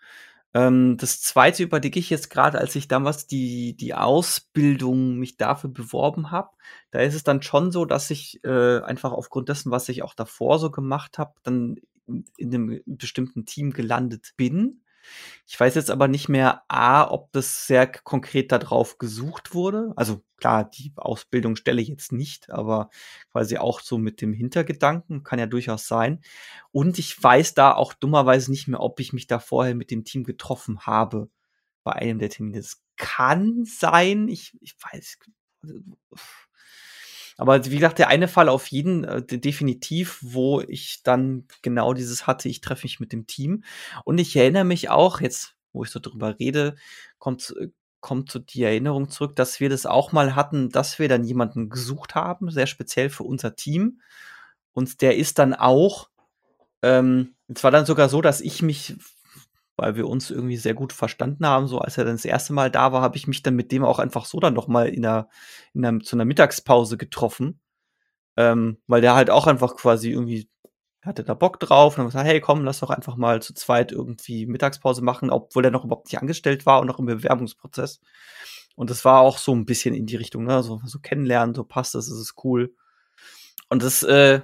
[0.55, 5.71] Ähm, das zweite überlege ich jetzt gerade, als ich damals die, die Ausbildung mich dafür
[5.71, 6.51] beworben habe.
[6.93, 10.15] Da ist es dann schon so, dass ich äh, einfach aufgrund dessen, was ich auch
[10.15, 14.84] davor so gemacht habe, dann in, in einem bestimmten Team gelandet bin.
[15.47, 19.93] Ich weiß jetzt aber nicht mehr, A, ob das sehr konkret darauf gesucht wurde.
[19.97, 22.91] Also klar, die Ausbildung stelle ich jetzt nicht, aber
[23.31, 26.21] quasi auch so mit dem Hintergedanken, kann ja durchaus sein.
[26.73, 30.05] Und ich weiß da auch dummerweise nicht mehr, ob ich mich da vorher mit dem
[30.05, 31.29] Team getroffen habe
[31.83, 32.59] bei einem der Termine.
[32.59, 35.19] Das kann sein, ich, ich weiß.
[37.37, 42.27] Aber wie gesagt, der eine Fall auf jeden äh, definitiv, wo ich dann genau dieses
[42.27, 43.65] hatte, ich treffe mich mit dem Team.
[44.05, 46.77] Und ich erinnere mich auch, jetzt, wo ich so drüber rede,
[47.19, 47.69] kommt, äh,
[48.01, 51.71] kommt so die Erinnerung zurück, dass wir das auch mal hatten, dass wir dann jemanden
[51.71, 54.01] gesucht haben, sehr speziell für unser Team.
[54.73, 56.11] Und der ist dann auch,
[56.83, 58.97] ähm, es war dann sogar so, dass ich mich
[59.77, 61.67] weil wir uns irgendwie sehr gut verstanden haben.
[61.67, 63.85] So als er dann das erste Mal da war, habe ich mich dann mit dem
[63.85, 65.29] auch einfach so dann noch mal in einer,
[65.73, 67.61] in einer zu einer Mittagspause getroffen,
[68.37, 70.49] ähm, weil der halt auch einfach quasi irgendwie
[71.05, 73.93] hatte da Bock drauf und dann gesagt, hey, komm, lass doch einfach mal zu zweit
[73.93, 78.01] irgendwie Mittagspause machen, obwohl er noch überhaupt nicht angestellt war und noch im Bewerbungsprozess.
[78.75, 81.65] Und das war auch so ein bisschen in die Richtung, ne, so, so kennenlernen, so
[81.65, 82.75] passt das, ist cool.
[83.69, 84.41] Und das äh,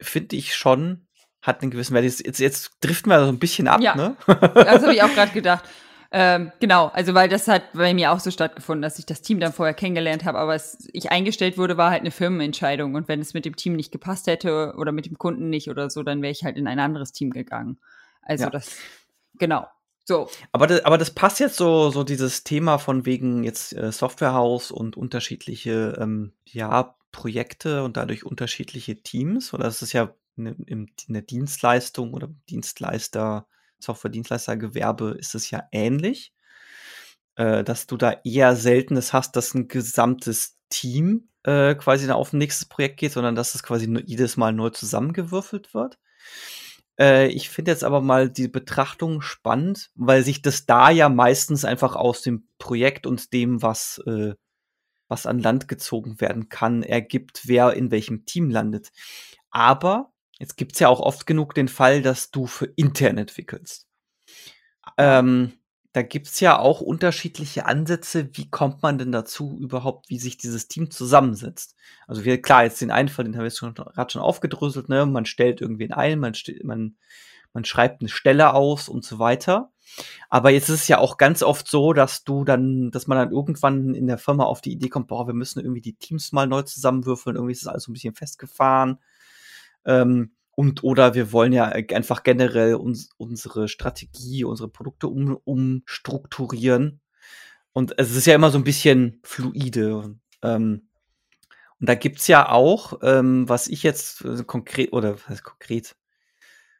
[0.00, 1.07] finde ich schon
[1.48, 2.04] hat einen gewissen Wert.
[2.04, 4.16] Jetzt, jetzt, jetzt driften wir so ein bisschen ab, ja, ne?
[4.26, 5.64] das habe ich auch gerade gedacht.
[6.10, 9.40] Ähm, genau, also weil das hat bei mir auch so stattgefunden, dass ich das Team
[9.40, 12.94] dann vorher kennengelernt habe, aber es, ich eingestellt wurde, war halt eine Firmenentscheidung.
[12.94, 15.90] Und wenn es mit dem Team nicht gepasst hätte oder mit dem Kunden nicht oder
[15.90, 17.78] so, dann wäre ich halt in ein anderes Team gegangen.
[18.22, 18.50] Also ja.
[18.50, 18.76] das,
[19.38, 19.66] genau.
[20.06, 20.30] So.
[20.52, 24.70] Aber das, aber das passt jetzt so, so dieses Thema von wegen jetzt äh, Softwarehaus
[24.70, 29.52] und unterschiedliche ähm, ja, Projekte und dadurch unterschiedliche Teams.
[29.52, 30.56] Oder das ist ja eine,
[31.08, 33.46] eine Dienstleistung oder Dienstleister,
[33.80, 36.32] Software-Dienstleistergewerbe ist es ja ähnlich,
[37.36, 42.38] äh, dass du da eher seltenes hast, dass ein gesamtes Team äh, quasi auf ein
[42.38, 45.98] nächstes Projekt geht, sondern dass es quasi jedes Mal neu zusammengewürfelt wird.
[46.98, 51.64] Äh, ich finde jetzt aber mal die Betrachtung spannend, weil sich das da ja meistens
[51.64, 54.02] einfach aus dem Projekt und dem, was,
[55.06, 58.90] was an Land gezogen werden kann, ergibt, wer in welchem Team landet.
[59.50, 63.86] Aber Jetzt gibt's ja auch oft genug den Fall, dass du für intern entwickelst.
[64.96, 65.52] Ähm,
[65.92, 68.28] da gibt's ja auch unterschiedliche Ansätze.
[68.34, 71.74] Wie kommt man denn dazu überhaupt, wie sich dieses Team zusammensetzt?
[72.06, 75.06] Also wir, klar, jetzt den einen Fall, den haben wir schon, gerade schon aufgedröselt, ne?
[75.06, 76.96] Man stellt irgendwen ein, man, man,
[77.52, 79.72] man schreibt eine Stelle aus und so weiter.
[80.28, 83.32] Aber jetzt ist es ja auch ganz oft so, dass du dann, dass man dann
[83.32, 86.46] irgendwann in der Firma auf die Idee kommt, boah, wir müssen irgendwie die Teams mal
[86.46, 88.98] neu zusammenwürfeln, irgendwie ist das alles so ein bisschen festgefahren.
[89.84, 97.00] Ähm, und oder wir wollen ja einfach generell uns, unsere Strategie, unsere Produkte um, umstrukturieren.
[97.72, 100.16] Und es ist ja immer so ein bisschen fluide.
[100.42, 100.88] Ähm,
[101.78, 105.94] und da gibt's ja auch, ähm, was ich jetzt äh, konkret, oder was heißt konkret,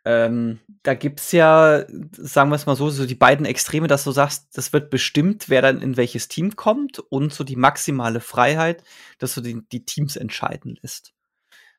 [0.04, 4.10] ähm, da gibt's ja, sagen wir es mal so, so die beiden Extreme, dass du
[4.10, 8.82] sagst, das wird bestimmt, wer dann in welches Team kommt und so die maximale Freiheit,
[9.18, 11.14] dass du die, die Teams entscheiden lässt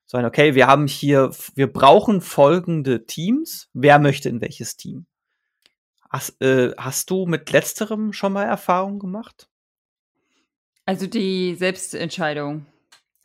[0.09, 3.69] sondern okay, wir haben hier, wir brauchen folgende Teams.
[3.73, 5.05] Wer möchte in welches Team?
[6.09, 9.47] Hast, äh, hast du mit letzterem schon mal Erfahrung gemacht?
[10.87, 12.65] Also die Selbstentscheidung.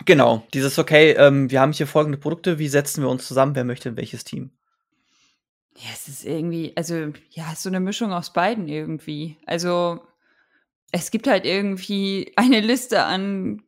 [0.04, 3.64] Genau, dieses okay, ähm, wir haben hier folgende Produkte, wie setzen wir uns zusammen, wer
[3.64, 4.50] möchte in welches Team?
[5.78, 9.38] Ja, es ist irgendwie, also ja, so eine Mischung aus beiden irgendwie.
[9.46, 10.02] Also
[10.92, 13.62] es gibt halt irgendwie eine Liste an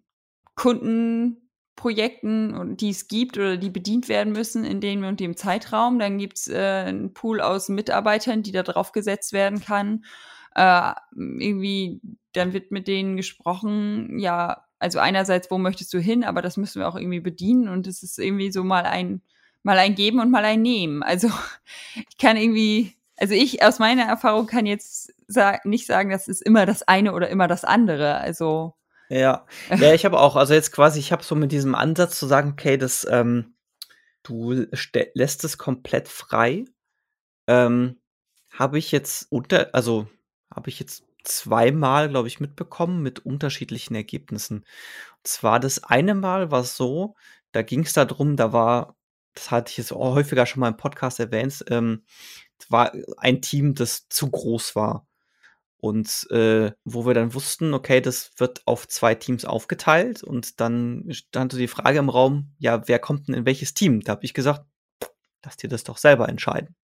[0.55, 1.46] Kunden,
[1.77, 5.99] Projekten, die es gibt oder die bedient werden müssen in dem und dem Zeitraum.
[5.99, 10.05] Dann gibt es äh, einen Pool aus Mitarbeitern, die da drauf gesetzt werden kann.
[10.55, 12.01] Äh, irgendwie,
[12.33, 16.81] dann wird mit denen gesprochen, ja, also einerseits, wo möchtest du hin, aber das müssen
[16.81, 19.21] wir auch irgendwie bedienen und es ist irgendwie so mal ein,
[19.63, 21.03] mal ein Geben und mal ein Nehmen.
[21.03, 21.29] Also
[21.95, 26.43] ich kann irgendwie, also ich aus meiner Erfahrung kann jetzt sa nicht sagen, das ist
[26.43, 28.17] immer das eine oder immer das andere.
[28.17, 28.75] Also
[29.09, 32.27] ja, ja, ich habe auch, also jetzt quasi, ich habe so mit diesem Ansatz zu
[32.27, 33.55] sagen, okay, das, ähm,
[34.23, 34.67] du
[35.15, 36.65] lässt es komplett frei,
[37.47, 38.01] ähm,
[38.51, 40.09] habe ich jetzt unter, also
[40.55, 44.59] habe ich jetzt zweimal, glaube ich, mitbekommen mit unterschiedlichen Ergebnissen.
[44.59, 47.17] Und zwar das eine Mal war so,
[47.53, 48.97] da ging es darum, da war,
[49.35, 52.05] das hatte ich jetzt auch häufiger schon mal im Podcast erwähnt, ähm,
[52.69, 55.07] war ein Team, das zu groß war.
[55.79, 61.07] Und äh, wo wir dann wussten, okay, das wird auf zwei Teams aufgeteilt und dann
[61.11, 64.01] stand so die Frage im Raum, ja, wer kommt denn in welches Team?
[64.01, 64.65] Da habe ich gesagt,
[65.45, 66.75] lass dir das doch selber entscheiden.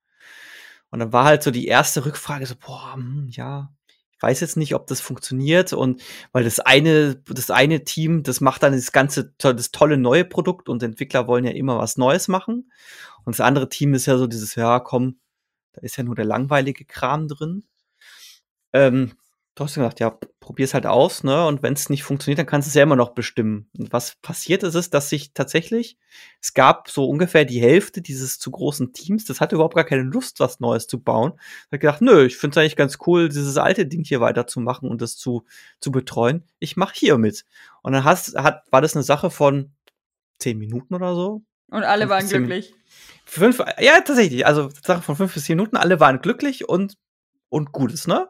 [0.90, 3.72] Und dann war halt so die erste Rückfrage so, boah, hm, ja,
[4.22, 6.00] ich weiß jetzt nicht, ob das funktioniert und
[6.31, 10.68] weil das eine, das eine Team, das macht dann das ganze, das tolle neue Produkt
[10.68, 12.70] und Entwickler wollen ja immer was Neues machen.
[13.24, 15.18] Und das andere Team ist ja so dieses, ja, komm,
[15.72, 17.64] da ist ja nur der langweilige Kram drin.
[18.72, 19.12] Ähm,
[19.54, 21.46] du hast gesagt, ja, probier's halt aus, ne?
[21.46, 23.68] Und wenn es nicht funktioniert, dann kannst du es ja immer noch bestimmen.
[23.78, 25.98] Und was passiert ist, ist, dass sich tatsächlich,
[26.40, 30.02] es gab so ungefähr die Hälfte dieses zu großen Teams, das hatte überhaupt gar keine
[30.02, 31.35] Lust, was Neues zu bauen.
[31.70, 35.02] Hat gedacht, nö, ich finde es eigentlich ganz cool, dieses alte Ding hier weiterzumachen und
[35.02, 35.44] das zu,
[35.80, 36.44] zu betreuen.
[36.58, 37.44] Ich mache hier mit.
[37.82, 39.72] Und dann hast, hat, war das eine Sache von
[40.38, 41.42] zehn Minuten oder so.
[41.68, 42.74] Und alle waren glücklich.
[43.24, 44.44] Fünf, ja, tatsächlich.
[44.44, 46.96] Also Sache von fünf bis zehn Minuten, alle waren glücklich und
[47.53, 48.29] und Gutes, ne?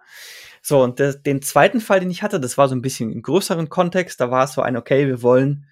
[0.61, 3.23] So, und der, den zweiten Fall, den ich hatte, das war so ein bisschen im
[3.23, 4.21] größeren Kontext.
[4.21, 5.67] Da war es so ein, okay, wir wollen,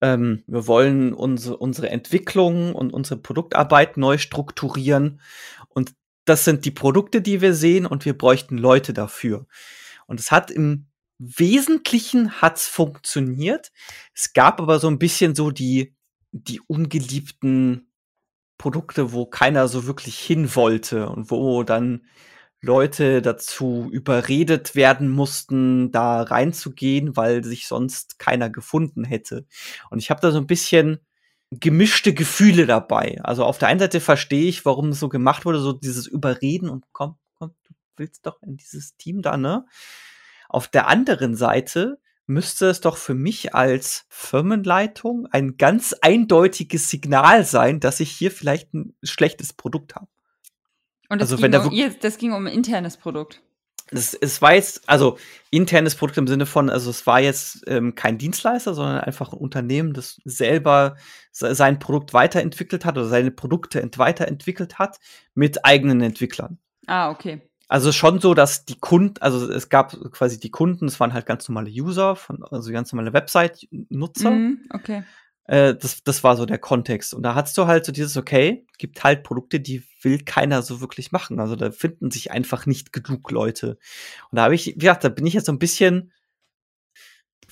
[0.00, 5.20] ähm, wir wollen unsere, unsere Entwicklung und unsere Produktarbeit neu strukturieren.
[5.68, 5.94] Und
[6.26, 9.46] das sind die Produkte, die wir sehen, und wir bräuchten Leute dafür.
[10.06, 13.72] Und es hat im Wesentlichen hat's funktioniert.
[14.14, 15.94] Es gab aber so ein bisschen so die,
[16.32, 17.90] die ungeliebten
[18.58, 22.04] Produkte, wo keiner so wirklich hin wollte und wo dann
[22.66, 29.46] Leute dazu überredet werden mussten, da reinzugehen, weil sich sonst keiner gefunden hätte.
[29.90, 31.00] Und ich habe da so ein bisschen
[31.50, 33.18] gemischte Gefühle dabei.
[33.22, 36.68] Also auf der einen Seite verstehe ich, warum es so gemacht wurde, so dieses Überreden
[36.68, 37.54] und komm, komm,
[37.96, 39.64] willst doch in dieses Team da, ne?
[40.48, 47.44] Auf der anderen Seite müsste es doch für mich als Firmenleitung ein ganz eindeutiges Signal
[47.44, 50.08] sein, dass ich hier vielleicht ein schlechtes Produkt habe.
[51.08, 53.42] Und das, Also, ging um, ihr- das ging um ein internes Produkt.
[53.92, 55.16] Es, es war jetzt, also
[55.50, 59.38] internes Produkt im Sinne von, also es war jetzt ähm, kein Dienstleister, sondern einfach ein
[59.38, 60.96] Unternehmen, das selber
[61.30, 64.98] se sein Produkt weiterentwickelt hat oder seine Produkte ent weiterentwickelt hat
[65.34, 66.58] mit eigenen Entwicklern.
[66.88, 67.42] Ah, okay.
[67.68, 71.26] Also schon so, dass die Kunden, also es gab quasi die Kunden, es waren halt
[71.26, 74.30] ganz normale User, von, also ganz normale Website-Nutzer.
[74.30, 75.04] Mhm, okay.
[75.46, 77.14] Äh, das, das war so der Kontext.
[77.14, 80.80] Und da hattest du halt so dieses, okay, gibt halt Produkte, die will keiner so
[80.80, 81.40] wirklich machen.
[81.40, 83.78] Also da finden sich einfach nicht genug Leute.
[84.30, 86.12] Und da habe ich, wie gesagt, da bin ich jetzt so ein bisschen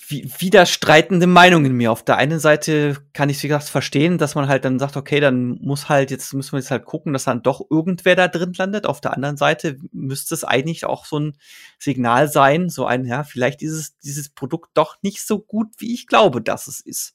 [0.09, 1.93] wi- widerstreitende Meinungen in mir.
[1.93, 5.21] Auf der einen Seite kann ich, wie gesagt, verstehen, dass man halt dann sagt, okay,
[5.21, 8.53] dann muss halt, jetzt müssen wir jetzt halt gucken, dass dann doch irgendwer da drin
[8.57, 8.87] landet.
[8.87, 11.37] Auf der anderen Seite müsste es eigentlich auch so ein
[11.79, 15.95] Signal sein, so ein, ja, vielleicht ist es, dieses Produkt doch nicht so gut, wie
[15.95, 17.15] ich glaube, dass es ist.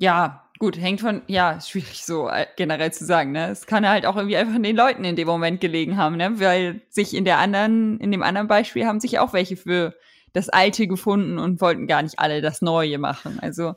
[0.00, 3.50] Ja, gut, hängt von, ja, ist schwierig so äh, generell zu sagen, ne?
[3.50, 6.40] Es kann halt auch irgendwie einfach an den Leuten in dem Moment gelegen haben, ne?
[6.40, 9.94] Weil sich in der anderen, in dem anderen Beispiel haben sich auch welche für
[10.32, 13.38] das Alte gefunden und wollten gar nicht alle das Neue machen.
[13.40, 13.74] Also,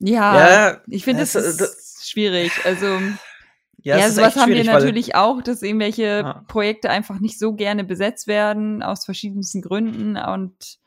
[0.00, 0.38] ja,
[0.70, 2.50] Ja, ich finde, das- das ist schwierig.
[2.64, 2.86] Also,
[3.82, 6.44] ja, es ist sowas haben wir natürlich auch, dass irgendwelche Ja.
[6.48, 10.16] Projekte einfach nicht so gerne besetzt werden, aus verschiedensten Gründen.
[10.16, 10.78] Und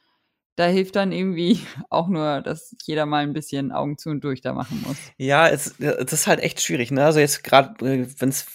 [0.56, 4.42] da hilft dann irgendwie auch nur, dass jeder mal ein bisschen Augen zu und durch
[4.42, 4.98] da machen muss.
[5.18, 6.92] Ja, es, das ist halt echt schwierig.
[6.92, 7.04] Ne?
[7.04, 8.46] Also jetzt gerade, wenn es,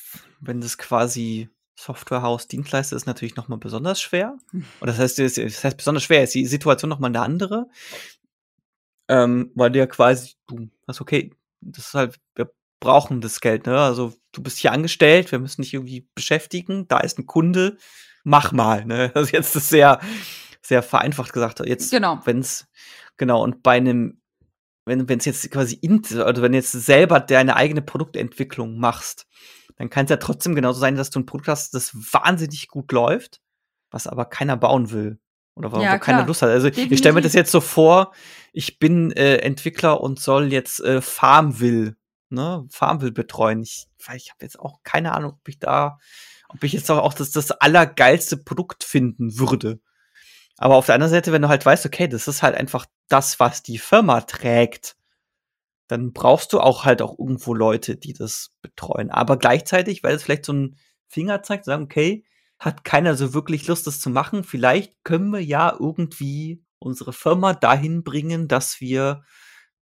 [0.41, 4.37] wenn das quasi Softwarehaus Dienstleister ist, natürlich noch mal besonders schwer.
[4.81, 7.69] Oder das heißt, das heißt besonders schwer ist die Situation noch mal eine andere,
[9.09, 11.33] ähm, weil ja quasi du hast okay,
[11.63, 13.67] das ist halt wir brauchen das Geld.
[13.67, 13.79] Ne?
[13.79, 16.89] Also du bist hier angestellt, wir müssen dich irgendwie beschäftigen.
[16.89, 17.77] Da ist ein Kunde,
[18.25, 18.85] mach mal.
[18.85, 19.13] Ne?
[19.15, 20.01] Also jetzt ist sehr
[20.71, 21.61] sehr vereinfacht gesagt.
[21.67, 22.21] Jetzt Genau.
[22.25, 22.67] wenn es
[23.19, 24.21] genau und bei einem
[24.87, 29.27] wenn wenn es jetzt quasi in, also wenn du jetzt selber deine eigene Produktentwicklung machst,
[29.77, 32.91] dann kann es ja trotzdem genauso sein, dass du ein Produkt hast, das wahnsinnig gut
[32.93, 33.41] läuft,
[33.91, 35.19] was aber keiner bauen will
[35.55, 36.27] oder wo, Ja, wo keiner.
[36.27, 36.49] Lust hat.
[36.51, 37.23] Also ich stelle mir Definitiv.
[37.25, 38.13] das jetzt so vor,
[38.53, 41.97] ich bin äh, Entwickler und soll jetzt äh, Farmville,
[42.31, 43.63] ne, Farmville betreuen.
[43.63, 45.99] Ich, ich habe jetzt auch keine Ahnung, ob ich da,
[46.49, 49.79] ob ich jetzt auch, auch das, das allergeilste Produkt finden würde.
[50.61, 53.41] Aber auf der anderen Seite, wenn du halt weißt, okay, das ist halt einfach das,
[53.41, 54.95] was die Firma trägt,
[55.89, 59.11] dann brauchst du auch halt auch irgendwo Leute, die das betreuen.
[59.11, 60.77] Aber gleichzeitig, weil es vielleicht so ein
[61.09, 62.25] Finger zeigt, sagen, okay,
[62.59, 64.45] hat keiner so wirklich Lust, das zu machen.
[64.45, 69.25] Vielleicht können wir ja irgendwie unsere Firma dahin bringen, dass wir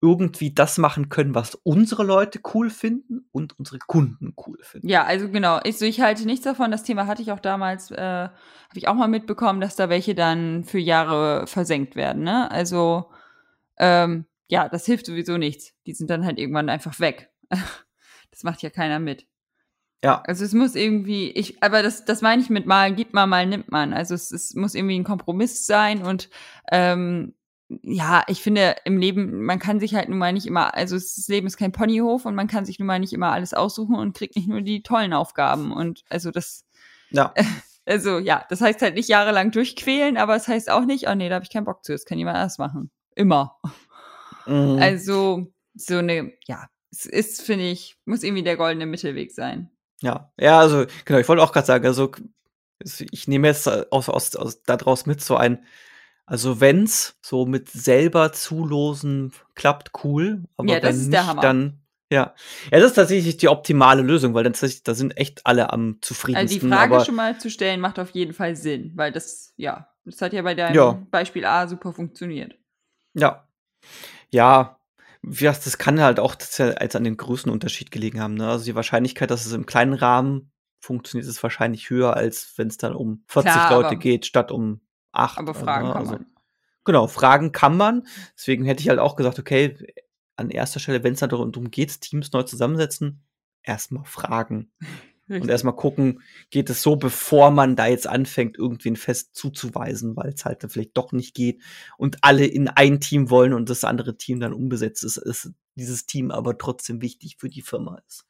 [0.00, 4.88] irgendwie das machen können, was unsere Leute cool finden und unsere Kunden cool finden.
[4.88, 5.60] Ja, also genau.
[5.64, 6.70] Ich, so, ich halte nichts davon.
[6.70, 8.30] Das Thema hatte ich auch damals, äh, habe
[8.74, 12.22] ich auch mal mitbekommen, dass da welche dann für Jahre versenkt werden.
[12.22, 12.50] Ne?
[12.50, 13.10] Also
[13.78, 15.72] ähm, ja, das hilft sowieso nichts.
[15.86, 17.30] Die sind dann halt irgendwann einfach weg.
[18.30, 19.26] das macht ja keiner mit.
[20.04, 23.30] Ja, Also es muss irgendwie, ich, aber das, das meine ich mit mal, gibt man,
[23.30, 23.94] mal nimmt man.
[23.94, 26.28] Also es, es muss irgendwie ein Kompromiss sein und
[26.70, 27.32] ähm,
[27.82, 31.26] ja, ich finde im Leben, man kann sich halt nun mal nicht immer, also das
[31.28, 34.16] Leben ist kein Ponyhof und man kann sich nun mal nicht immer alles aussuchen und
[34.16, 35.72] kriegt nicht nur die tollen Aufgaben.
[35.72, 36.64] Und also das,
[37.10, 37.34] ja.
[37.86, 41.28] also ja, das heißt halt nicht jahrelang durchquälen, aber es heißt auch nicht, oh nee,
[41.28, 42.90] da habe ich keinen Bock zu, das kann jemand anders machen.
[43.14, 43.58] Immer.
[44.46, 44.78] Mhm.
[44.80, 49.70] Also so eine, ja, es ist, finde ich, muss irgendwie der goldene Mittelweg sein.
[50.00, 52.12] Ja, ja, also genau, ich wollte auch gerade sagen, also
[53.10, 55.64] ich nehme jetzt aus, aus, aus daraus mit so ein,
[56.26, 61.80] also wenn's so mit selber zulosen klappt, cool, aber Ja, wenn nicht, dann
[62.12, 62.34] ja.
[62.70, 65.96] Ja, das ist tatsächlich die optimale Lösung, weil dann da sind echt alle am Also
[65.96, 66.70] die zufriedensten.
[66.70, 70.32] Frage schon mal zu stellen, macht auf jeden Fall Sinn, weil das, ja, das hat
[70.32, 70.92] ja bei deinem Ja.
[71.10, 72.54] Beispiel A super funktioniert.
[73.14, 73.48] ja,
[74.30, 74.78] ja,
[75.22, 78.34] wie gesagt, das kann halt auch ja als an den Größenunterschied gelegen haben.
[78.34, 78.48] Ne?
[78.48, 82.76] Also die Wahrscheinlichkeit, dass es im kleinen Rahmen funktioniert, ist wahrscheinlich höher, als wenn es
[82.76, 84.80] dann um 40 Klar, Leute geht, statt um
[85.14, 85.38] acht.
[85.38, 85.92] Aber Fragen ne?
[85.92, 86.26] kann Also- man.
[86.86, 88.06] Genau, Fragen kann man.
[88.36, 89.74] Deswegen hätte ich halt auch gesagt, okay,
[90.36, 93.22] an erster Stelle, wenn es darum geht, Teams neu zusammensetzen,
[93.62, 94.70] erstmal fragen.
[95.26, 95.50] Und Richtig.
[95.52, 96.20] erstmal gucken,
[96.50, 100.68] geht es so, bevor man da jetzt anfängt, irgendwen fest zuzuweisen, weil es halt dann
[100.68, 101.62] vielleicht doch nicht geht
[101.96, 106.04] und alle in ein Team wollen und das andere Team dann unbesetzt ist, ist dieses
[106.04, 108.26] Team aber trotzdem wichtig für die Firma ist.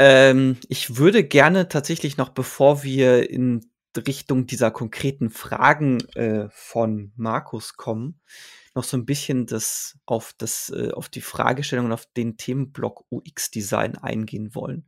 [0.00, 7.12] Ähm, ich würde gerne tatsächlich noch, bevor wir in Richtung dieser konkreten Fragen äh, von
[7.16, 8.20] Markus kommen,
[8.74, 13.04] noch so ein bisschen das auf das äh, auf die Fragestellung und auf den Themenblock
[13.10, 14.86] UX-Design eingehen wollen.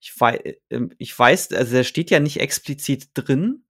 [0.00, 3.64] Ich, wei äh, ich weiß, also der steht ja nicht explizit drin,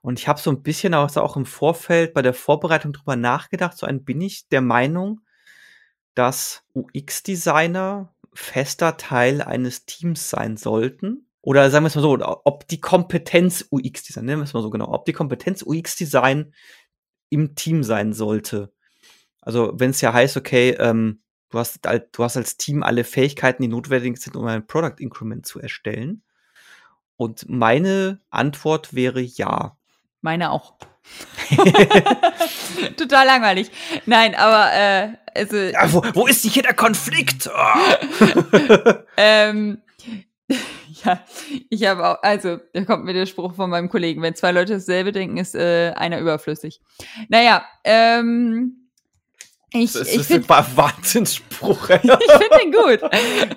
[0.00, 3.76] und ich habe so ein bisschen auch, auch im Vorfeld bei der Vorbereitung drüber nachgedacht.
[3.76, 5.20] So ein bin ich der Meinung,
[6.14, 11.26] dass UX-Designer fester Teil eines Teams sein sollten.
[11.42, 14.70] Oder sagen wir es mal so, ob die Kompetenz UX-Design, nennen wir es mal so
[14.70, 16.54] genau, ob die Kompetenz UX-Design
[17.30, 18.72] im Team sein sollte.
[19.40, 21.20] Also wenn es ja heißt, okay, ähm,
[21.50, 25.44] du, hast, du hast als Team alle Fähigkeiten, die notwendig sind, um ein Product Increment
[25.44, 26.22] zu erstellen.
[27.16, 29.76] Und meine Antwort wäre ja.
[30.20, 30.74] Meine auch.
[32.96, 33.70] Total langweilig.
[34.06, 35.56] Nein, aber äh, also.
[35.56, 37.50] Ja, wo, wo ist hier der Konflikt?
[37.52, 38.94] Oh.
[39.16, 39.82] ähm,
[41.04, 41.24] ja,
[41.70, 44.74] ich habe auch, also, da kommt mir der Spruch von meinem Kollegen, wenn zwei Leute
[44.74, 46.80] dasselbe denken, ist äh, einer überflüssig.
[47.28, 48.88] Naja, ähm,
[49.74, 51.88] ich, das ist ein Wahnsinnsspruch.
[51.90, 53.10] ich finde den gut.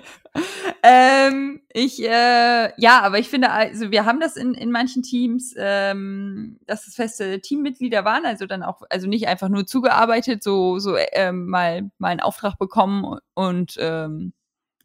[0.82, 5.54] ähm, ich, äh, ja, aber ich finde, also wir haben das in, in manchen Teams,
[5.58, 10.78] ähm, dass es feste Teammitglieder waren, also dann auch, also nicht einfach nur zugearbeitet, so,
[10.78, 14.32] so ähm, mal, mal einen Auftrag bekommen und ähm,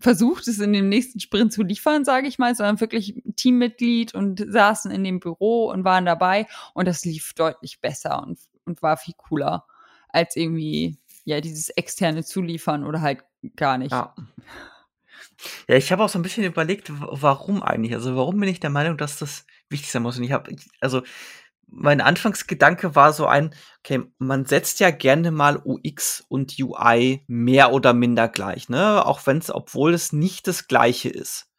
[0.02, 4.44] versucht, es in dem nächsten Sprint zu liefern, sage ich mal, sondern wirklich Teammitglied und
[4.46, 8.98] saßen in dem Büro und waren dabei und das lief deutlich besser und, und war
[8.98, 9.66] viel cooler
[10.10, 13.24] als irgendwie ja, dieses externe Zuliefern oder halt
[13.56, 13.92] gar nicht.
[13.92, 14.14] Ja.
[15.68, 17.94] Ja, ich habe auch so ein bisschen überlegt, warum eigentlich?
[17.94, 20.18] Also, warum bin ich der Meinung, dass das wichtig sein muss?
[20.18, 21.02] Und ich habe, also,
[21.72, 27.72] mein Anfangsgedanke war so ein, okay, man setzt ja gerne mal UX und UI mehr
[27.72, 29.06] oder minder gleich, ne?
[29.06, 31.50] Auch wenn es, obwohl es nicht das gleiche ist.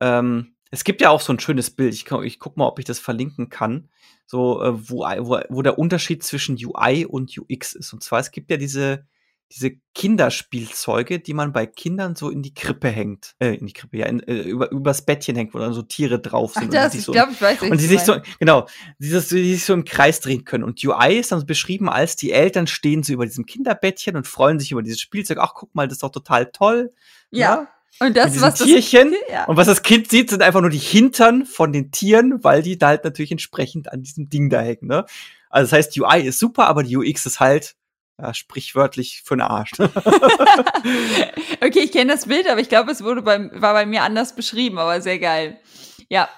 [0.00, 1.94] Ähm, es gibt ja auch so ein schönes Bild.
[1.94, 3.88] Ich, ich guck mal, ob ich das verlinken kann.
[4.26, 7.92] So, äh, wo, wo, wo der Unterschied zwischen UI und UX ist.
[7.92, 9.06] Und zwar, es gibt ja diese,
[9.52, 13.98] diese Kinderspielzeuge, die man bei Kindern so in die Krippe hängt, äh, in die Krippe,
[13.98, 16.66] ja, in, äh, über, übers Bettchen hängt, wo dann so Tiere drauf sind.
[16.68, 17.62] Ach, das, ich so, glaube, ich weiß.
[17.62, 18.66] Und die sich so, genau,
[18.98, 20.64] dieses, die sich so im Kreis drehen können.
[20.64, 24.58] Und UI ist dann beschrieben als die Eltern stehen so über diesem Kinderbettchen und freuen
[24.58, 25.38] sich über dieses Spielzeug.
[25.40, 26.92] Ach, guck mal, das ist doch total toll.
[27.30, 27.38] Ja.
[27.40, 27.68] ja?
[27.98, 29.12] Und das, was Tierchen.
[29.12, 29.44] Das, ja.
[29.44, 32.76] Und was das Kind sieht, sind einfach nur die Hintern von den Tieren, weil die
[32.76, 34.88] da halt natürlich entsprechend an diesem Ding da hängen.
[34.88, 35.06] Ne?
[35.48, 37.75] Also das heißt, UI ist super, aber die UX ist halt
[38.20, 39.72] ja, sprichwörtlich für den Arsch.
[39.78, 44.34] okay, ich kenne das Bild, aber ich glaube, es wurde beim, war bei mir anders
[44.34, 45.60] beschrieben, aber sehr geil.
[46.08, 46.28] Ja,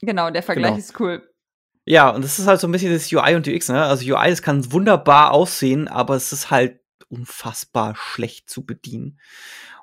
[0.00, 0.78] genau, der Vergleich genau.
[0.78, 1.22] ist cool.
[1.84, 3.82] Ja, und das ist halt so ein bisschen das UI und UX, ne?
[3.82, 9.18] Also UI, das kann wunderbar aussehen, aber es ist halt unfassbar schlecht zu bedienen.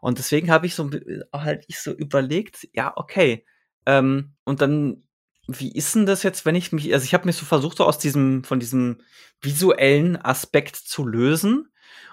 [0.01, 0.91] Und deswegen habe ich so
[1.33, 3.43] halt ich so überlegt, ja, okay.
[3.87, 5.03] Ähm, und dann,
[5.47, 7.85] wie ist denn das jetzt, wenn ich mich, also ich habe mich so versucht, so
[7.85, 9.01] aus diesem, von diesem
[9.41, 11.71] visuellen Aspekt zu lösen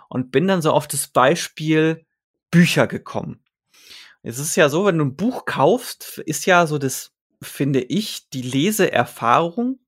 [0.09, 2.05] und bin dann so auf das Beispiel
[2.51, 3.43] Bücher gekommen.
[4.23, 8.29] Es ist ja so, wenn du ein Buch kaufst, ist ja so das, finde ich,
[8.31, 9.81] die Leseerfahrung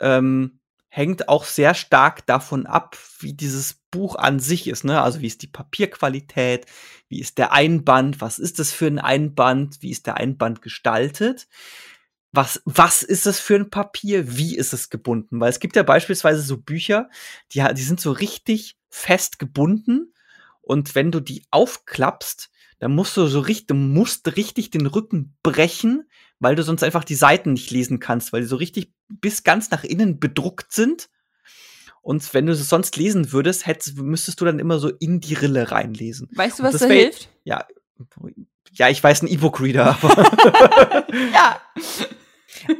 [0.00, 4.84] ähm, hängt auch sehr stark davon ab, wie dieses Buch an sich ist.
[4.84, 5.00] Ne?
[5.00, 6.66] Also wie ist die Papierqualität,
[7.08, 11.48] wie ist der Einband, was ist das für ein Einband, wie ist der Einband gestaltet.
[12.36, 14.36] Was, was ist es für ein Papier?
[14.36, 15.40] Wie ist es gebunden?
[15.40, 17.08] Weil es gibt ja beispielsweise so Bücher,
[17.52, 20.12] die, die sind so richtig fest gebunden.
[20.60, 25.34] Und wenn du die aufklappst, dann musst du so richtig, du musst richtig den Rücken
[25.42, 26.04] brechen,
[26.38, 29.70] weil du sonst einfach die Seiten nicht lesen kannst, weil die so richtig bis ganz
[29.70, 31.08] nach innen bedruckt sind.
[32.02, 35.34] Und wenn du es sonst lesen würdest, hättest, müsstest du dann immer so in die
[35.34, 36.28] Rille reinlesen.
[36.34, 37.30] Weißt du, was da hilft?
[37.44, 37.66] Ja,
[38.72, 39.98] ja, ich weiß, ein E-Book-Reader.
[41.32, 41.60] ja.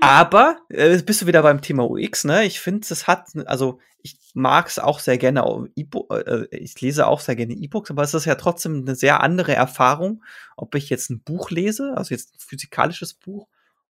[0.00, 2.44] Aber äh, bist du wieder beim Thema UX, ne?
[2.44, 7.06] Ich finde, es hat, also ich mag es auch sehr gerne, e äh, ich lese
[7.06, 10.22] auch sehr gerne E-Books, aber es ist ja trotzdem eine sehr andere Erfahrung,
[10.56, 13.48] ob ich jetzt ein Buch lese, also jetzt ein physikalisches Buch,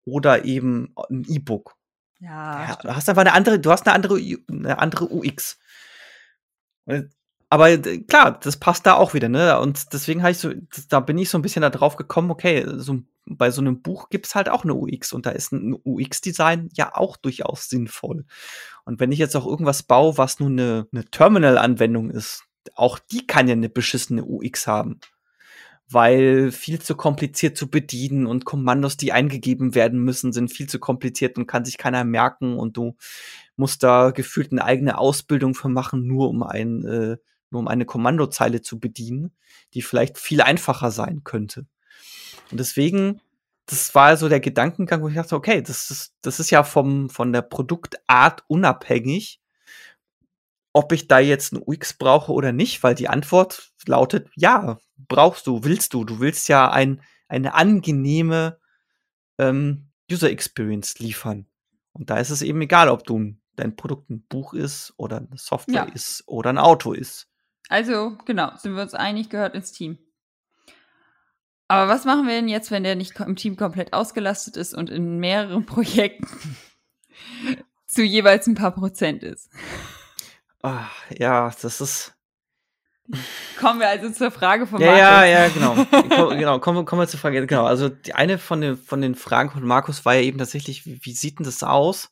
[0.04, 1.76] oder eben ein E-Book.
[2.20, 2.68] Ja.
[2.68, 2.76] ja.
[2.76, 4.18] Du hast einfach eine andere, du hast eine andere,
[4.48, 5.58] eine andere UX.
[7.48, 9.58] Aber klar, das passt da auch wieder, ne?
[9.60, 10.52] Und deswegen habe ich so,
[10.88, 13.82] da bin ich so ein bisschen da drauf gekommen, okay, so ein bei so einem
[13.82, 18.24] Buch gibt's halt auch eine UX und da ist ein UX-Design ja auch durchaus sinnvoll.
[18.84, 22.44] Und wenn ich jetzt auch irgendwas baue, was nur eine, eine Terminal-Anwendung ist,
[22.74, 25.00] auch die kann ja eine beschissene UX haben.
[25.88, 30.78] Weil viel zu kompliziert zu bedienen und Kommandos, die eingegeben werden müssen, sind viel zu
[30.78, 32.96] kompliziert und kann sich keiner merken und du
[33.56, 37.16] musst da gefühlt eine eigene Ausbildung für machen, nur um ein, äh,
[37.50, 39.32] nur um eine Kommandozeile zu bedienen,
[39.74, 41.66] die vielleicht viel einfacher sein könnte.
[42.52, 43.20] Und deswegen,
[43.66, 47.10] das war so der Gedankengang, wo ich dachte, okay, das ist, das ist ja vom,
[47.10, 49.40] von der Produktart unabhängig.
[50.74, 55.46] ob ich da jetzt ein UX brauche oder nicht, weil die Antwort lautet, ja, brauchst
[55.46, 56.04] du, willst du.
[56.04, 58.58] Du willst ja ein, eine angenehme
[59.38, 61.46] ähm, User Experience liefern.
[61.92, 65.36] Und da ist es eben egal, ob du dein Produkt ein Buch ist oder eine
[65.36, 65.92] Software ja.
[65.92, 67.28] ist oder ein Auto ist.
[67.68, 69.98] Also, genau, sind wir uns einig, gehört ins Team.
[71.72, 74.90] Aber was machen wir denn jetzt, wenn der nicht im Team komplett ausgelastet ist und
[74.90, 76.28] in mehreren Projekten
[77.86, 79.48] zu jeweils ein paar Prozent ist?
[80.60, 82.12] Ach, ja, das ist.
[83.58, 85.02] Kommen wir also zur Frage von ja, Markus.
[85.02, 86.28] Ja, ja, genau.
[86.36, 87.46] genau, kommen, kommen wir zur Frage.
[87.46, 90.84] Genau, also die eine von den, von den Fragen von Markus war ja eben tatsächlich,
[90.84, 92.10] wie, wie sieht denn das aus?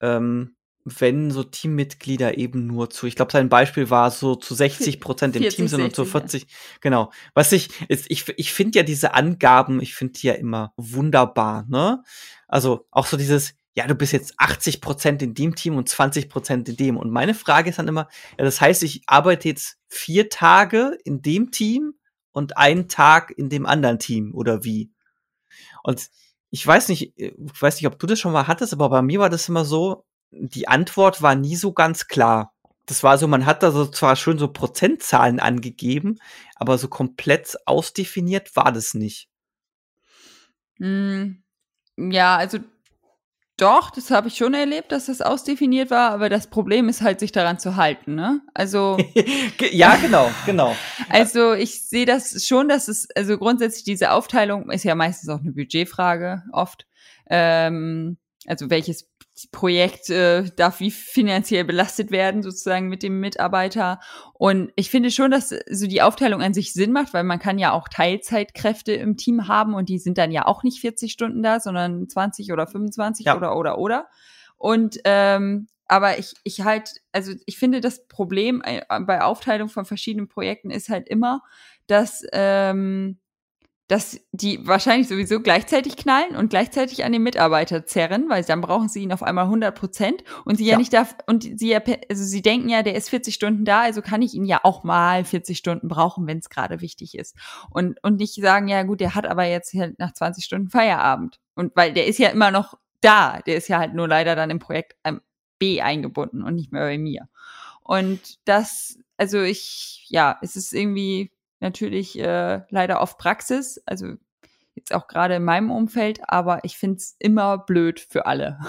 [0.00, 0.55] Ähm,
[0.86, 5.34] wenn so Teammitglieder eben nur zu, ich glaube, sein Beispiel war so zu 60 Prozent
[5.34, 6.48] im 40, Team sind und zu 40, ja.
[6.80, 7.12] genau.
[7.34, 11.66] Was ich, ist, ich, ich finde ja diese Angaben, ich finde die ja immer wunderbar,
[11.68, 12.04] ne?
[12.46, 16.28] Also auch so dieses, ja, du bist jetzt 80 Prozent in dem Team und 20
[16.28, 16.96] Prozent in dem.
[16.96, 18.08] Und meine Frage ist dann immer,
[18.38, 21.94] ja, das heißt, ich arbeite jetzt vier Tage in dem Team
[22.30, 24.92] und einen Tag in dem anderen Team oder wie?
[25.82, 26.08] Und
[26.50, 29.18] ich weiß nicht, ich weiß nicht, ob du das schon mal hattest, aber bei mir
[29.18, 32.52] war das immer so, die Antwort war nie so ganz klar.
[32.86, 36.18] Das war so, man hat da so zwar schön so Prozentzahlen angegeben,
[36.54, 39.28] aber so komplett ausdefiniert war das nicht.
[40.78, 41.38] Mm,
[41.96, 42.58] ja, also
[43.56, 47.20] doch, das habe ich schon erlebt, dass das ausdefiniert war, aber das Problem ist halt,
[47.20, 48.42] sich daran zu halten, ne?
[48.52, 48.98] Also.
[49.72, 50.76] ja, genau, genau.
[51.08, 55.40] Also ich sehe das schon, dass es, also grundsätzlich diese Aufteilung ist ja meistens auch
[55.40, 56.86] eine Budgetfrage, oft.
[57.30, 59.08] Ähm, also welches
[59.52, 64.00] Projekt äh, darf wie finanziell belastet werden, sozusagen mit dem Mitarbeiter.
[64.32, 67.58] Und ich finde schon, dass so die Aufteilung an sich Sinn macht, weil man kann
[67.58, 71.42] ja auch Teilzeitkräfte im Team haben und die sind dann ja auch nicht 40 Stunden
[71.42, 73.36] da, sondern 20 oder 25 ja.
[73.36, 74.08] oder oder oder.
[74.56, 79.84] Und ähm, aber ich, ich halt, also ich finde, das Problem äh, bei Aufteilung von
[79.84, 81.42] verschiedenen Projekten ist halt immer,
[81.86, 83.18] dass ähm,
[83.88, 88.88] dass die wahrscheinlich sowieso gleichzeitig knallen und gleichzeitig an den Mitarbeiter zerren, weil dann brauchen
[88.88, 90.78] sie ihn auf einmal 100 Prozent und sie ja, ja.
[90.78, 91.80] nicht darf und sie ja,
[92.10, 94.82] also sie denken ja, der ist 40 Stunden da, also kann ich ihn ja auch
[94.82, 97.36] mal 40 Stunden brauchen, wenn es gerade wichtig ist.
[97.70, 101.38] Und und nicht sagen, ja gut, der hat aber jetzt halt nach 20 Stunden Feierabend.
[101.54, 104.50] Und weil der ist ja immer noch da, der ist ja halt nur leider dann
[104.50, 104.96] im Projekt
[105.58, 107.28] B eingebunden und nicht mehr bei mir.
[107.82, 111.30] Und das, also ich, ja, es ist irgendwie
[111.60, 114.14] natürlich äh, leider oft Praxis, also
[114.74, 118.58] jetzt auch gerade in meinem Umfeld, aber ich finde es immer blöd für alle.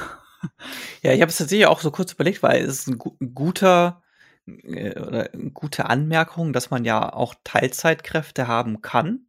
[1.02, 3.34] Ja, ich habe es tatsächlich auch so kurz überlegt, weil es ist ein, gu ein
[3.34, 4.04] guter
[4.46, 9.28] äh, oder eine gute Anmerkung, dass man ja auch Teilzeitkräfte haben kann.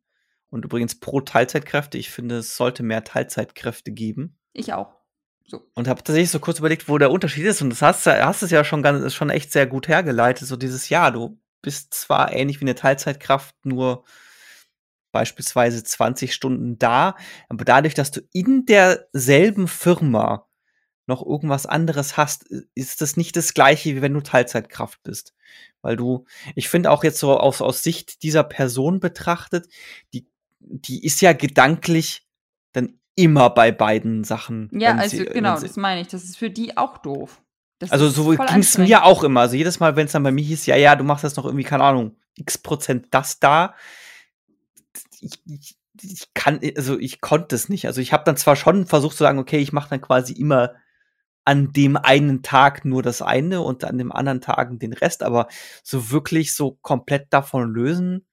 [0.50, 4.38] Und übrigens pro Teilzeitkräfte, ich finde, es sollte mehr Teilzeitkräfte geben.
[4.52, 4.96] Ich auch.
[5.46, 5.62] So.
[5.74, 7.62] Und habe tatsächlich so kurz überlegt, wo der Unterschied ist.
[7.62, 10.46] Und das hast du hast es ja schon ganz, schon echt sehr gut hergeleitet.
[10.46, 14.04] So dieses Jahr, du bist zwar ähnlich wie eine Teilzeitkraft, nur
[15.12, 17.16] beispielsweise 20 Stunden da,
[17.48, 20.46] aber dadurch, dass du in derselben Firma
[21.06, 22.44] noch irgendwas anderes hast,
[22.74, 25.34] ist das nicht das gleiche, wie wenn du Teilzeitkraft bist.
[25.80, 29.68] Weil du, ich finde auch jetzt so aus, aus Sicht dieser Person betrachtet,
[30.12, 30.28] die,
[30.60, 32.26] die ist ja gedanklich
[32.72, 34.68] dann immer bei beiden Sachen.
[34.72, 36.08] Ja, also sie, genau, das meine ich.
[36.08, 37.42] Das ist für die auch doof.
[37.78, 39.40] Das also so ging es mir auch immer.
[39.42, 41.44] Also jedes Mal, wenn es dann bei mir hieß, ja, ja, du machst jetzt noch
[41.44, 43.74] irgendwie, keine Ahnung, x Prozent das da.
[45.20, 47.86] Ich, ich, ich kann, also ich konnte es nicht.
[47.86, 50.74] Also ich habe dann zwar schon versucht zu sagen, okay, ich mache dann quasi immer
[51.44, 55.48] an dem einen Tag nur das eine und an dem anderen Tagen den Rest, aber
[55.82, 58.26] so wirklich so komplett davon lösen.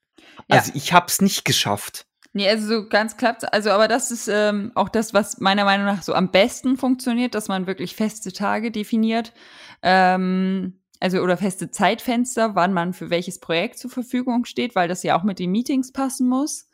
[0.50, 0.58] Ja.
[0.58, 2.08] Also ich habe es nicht geschafft.
[2.36, 5.86] Nee, also so ganz klappt Also, aber das ist ähm, auch das, was meiner Meinung
[5.86, 9.32] nach so am besten funktioniert, dass man wirklich feste Tage definiert.
[9.82, 15.02] Ähm, also oder feste Zeitfenster, wann man für welches Projekt zur Verfügung steht, weil das
[15.04, 16.68] ja auch mit den Meetings passen muss.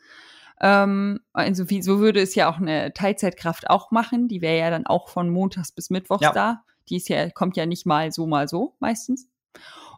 [0.60, 4.26] Ähm, also wie, so würde es ja auch eine Teilzeitkraft auch machen.
[4.26, 6.32] Die wäre ja dann auch von Montags bis Mittwochs ja.
[6.32, 6.64] da.
[6.88, 9.28] Die ist ja, kommt ja nicht mal so, mal so meistens.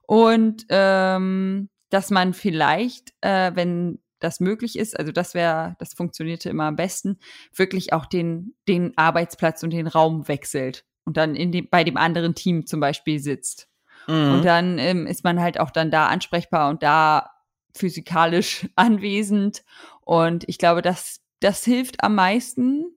[0.06, 6.48] Und ähm, dass man vielleicht, äh, wenn das möglich ist, also das wäre, das funktionierte
[6.50, 7.18] immer am besten,
[7.54, 11.96] wirklich auch den, den Arbeitsplatz und den Raum wechselt und dann in dem, bei dem
[11.96, 13.68] anderen Team zum Beispiel sitzt.
[14.06, 14.32] Mhm.
[14.34, 17.30] Und dann ähm, ist man halt auch dann da ansprechbar und da
[17.74, 19.64] physikalisch anwesend.
[20.00, 22.96] Und ich glaube, das, das hilft am meisten.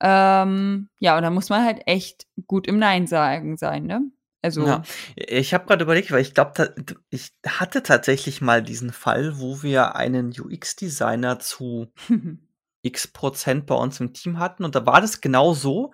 [0.00, 4.02] Ähm, ja, und da muss man halt echt gut im Nein sagen sein, ne?
[4.42, 4.82] Also ja.
[5.16, 6.74] Ich habe gerade überlegt, weil ich glaube,
[7.10, 11.92] ich hatte tatsächlich mal diesen Fall, wo wir einen UX-Designer zu
[12.82, 14.64] x Prozent bei uns im Team hatten.
[14.64, 15.92] Und da war das genau so.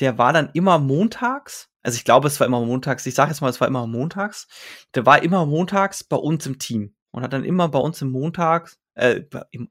[0.00, 3.40] Der war dann immer montags, also ich glaube, es war immer montags, ich sage jetzt
[3.40, 4.48] mal, es war immer montags,
[4.94, 8.10] der war immer montags bei uns im Team und hat dann immer bei uns im
[8.10, 9.70] Montags, äh, im,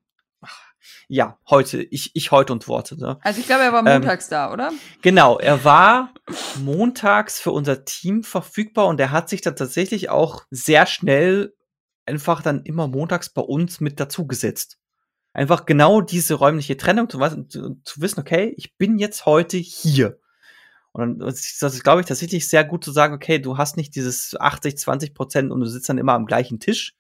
[1.08, 3.00] ja, heute, ich, ich heute und Worte.
[3.00, 3.20] Ne?
[3.22, 4.72] Also ich glaube, er war Ähm, montags da, oder?
[5.02, 6.14] Genau, er war
[6.60, 11.54] montags für unser Team verfügbar und er hat sich dann tatsächlich auch sehr schnell
[12.06, 14.78] einfach dann immer montags bei uns mit dazugesetzt.
[15.34, 20.20] Einfach genau diese räumliche Trennung, zu, zu, zu wissen, okay, ich bin jetzt heute hier.
[20.92, 23.96] Und dann ist das, glaube ich, tatsächlich sehr gut zu sagen, okay, du hast nicht
[23.96, 26.94] dieses 80, 20 Prozent und du sitzt dann immer am gleichen Tisch.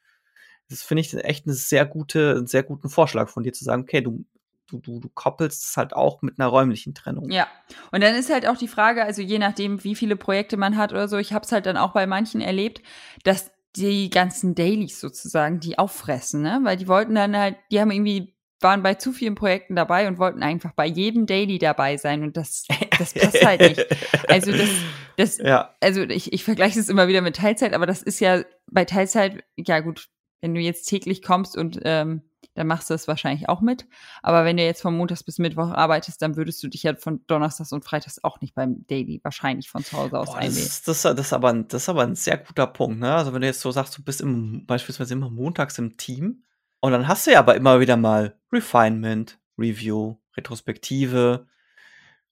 [0.73, 3.83] Das finde ich echt eine sehr gute, einen sehr guten Vorschlag von dir zu sagen,
[3.83, 4.25] okay, du,
[4.67, 7.29] du, du, du koppelst es halt auch mit einer räumlichen Trennung.
[7.29, 7.47] Ja.
[7.91, 10.91] Und dann ist halt auch die Frage, also je nachdem, wie viele Projekte man hat
[10.91, 12.81] oder so, ich habe es halt dann auch bei manchen erlebt,
[13.23, 16.59] dass die ganzen Dailies sozusagen die auffressen, ne?
[16.63, 20.19] Weil die wollten dann halt, die haben irgendwie, waren bei zu vielen Projekten dabei und
[20.19, 22.65] wollten einfach bei jedem Daily dabei sein und das,
[22.97, 23.85] das passt halt nicht.
[24.29, 24.69] Also das,
[25.17, 25.75] das, ja.
[25.81, 29.43] also ich, ich vergleiche es immer wieder mit Teilzeit, aber das ist ja bei Teilzeit,
[29.57, 30.07] ja gut,
[30.43, 32.21] wenn du jetzt täglich kommst und ähm,
[32.53, 33.87] dann machst du das wahrscheinlich auch mit.
[34.21, 37.25] Aber wenn du jetzt von Montags bis Mittwoch arbeitest, dann würdest du dich ja von
[37.27, 40.65] Donnerstags und Freitags auch nicht beim Daily wahrscheinlich von zu Hause aus Boah, das, einwählen.
[40.65, 42.99] ist, das, das, ist aber, ein- das ist aber ein sehr guter Punkt.
[42.99, 43.15] Ne?
[43.15, 46.43] Also wenn du jetzt so sagst, du bist im, beispielsweise immer montags im Team
[46.81, 51.47] und dann hast du ja aber immer wieder mal Refinement, Review, Retrospektive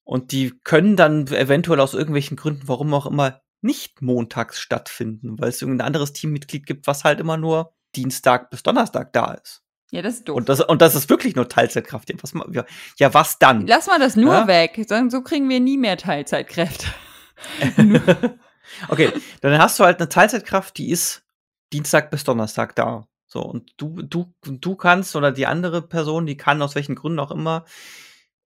[0.04, 5.48] und die können dann eventuell aus irgendwelchen Gründen, warum auch immer, nicht montags stattfinden, weil
[5.48, 9.62] es irgendein anderes Teammitglied gibt, was halt immer nur Dienstag bis Donnerstag da ist.
[9.90, 10.36] Ja, das ist doof.
[10.36, 12.08] Und das, und das ist wirklich nur Teilzeitkraft.
[12.08, 12.32] Ja, was,
[12.98, 13.66] ja, was dann?
[13.66, 14.46] Lass mal das nur Ja?
[14.46, 16.86] weg, so kriegen wir nie mehr Teilzeitkräfte.
[18.88, 19.12] okay,
[19.42, 21.24] dann hast du halt eine Teilzeitkraft, die ist
[21.72, 23.06] Dienstag bis Donnerstag da.
[23.26, 27.18] So, und du, du, du kannst oder die andere Person, die kann aus welchen Gründen
[27.18, 27.64] auch immer,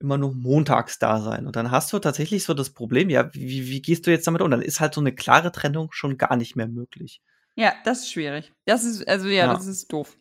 [0.01, 1.47] immer nur montags da sein.
[1.47, 4.43] Und dann hast du tatsächlich so das Problem, ja, wie, wie gehst du jetzt damit
[4.43, 4.51] um?
[4.51, 7.21] Dann ist halt so eine klare Trennung schon gar nicht mehr möglich.
[7.57, 8.53] Ja, das ist schwierig.
[8.67, 9.55] Das ist, also ja, Ja.
[9.55, 10.17] das ist doof.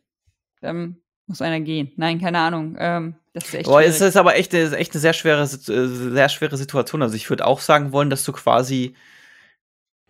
[0.62, 1.92] Dann muss einer gehen.
[1.98, 2.76] Nein, keine Ahnung.
[2.80, 5.48] Ähm, das ist echt Aber es ist aber echt, ist echt eine sehr schwere, äh,
[5.48, 7.02] sehr schwere Situation.
[7.02, 8.96] Also ich würde auch sagen wollen, dass du quasi,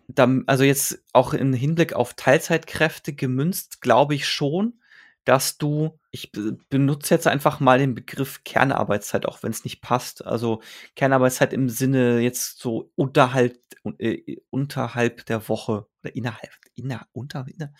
[0.07, 4.79] dann, also jetzt auch im Hinblick auf Teilzeitkräfte gemünzt, glaube ich schon,
[5.25, 9.81] dass du, ich be- benutze jetzt einfach mal den Begriff Kernarbeitszeit, auch wenn es nicht
[9.81, 10.25] passt.
[10.25, 10.61] Also
[10.95, 13.57] Kernarbeitszeit im Sinne jetzt so unterhalb,
[13.97, 17.73] äh, unterhalb der Woche oder innerhalb, inner, unter, inner,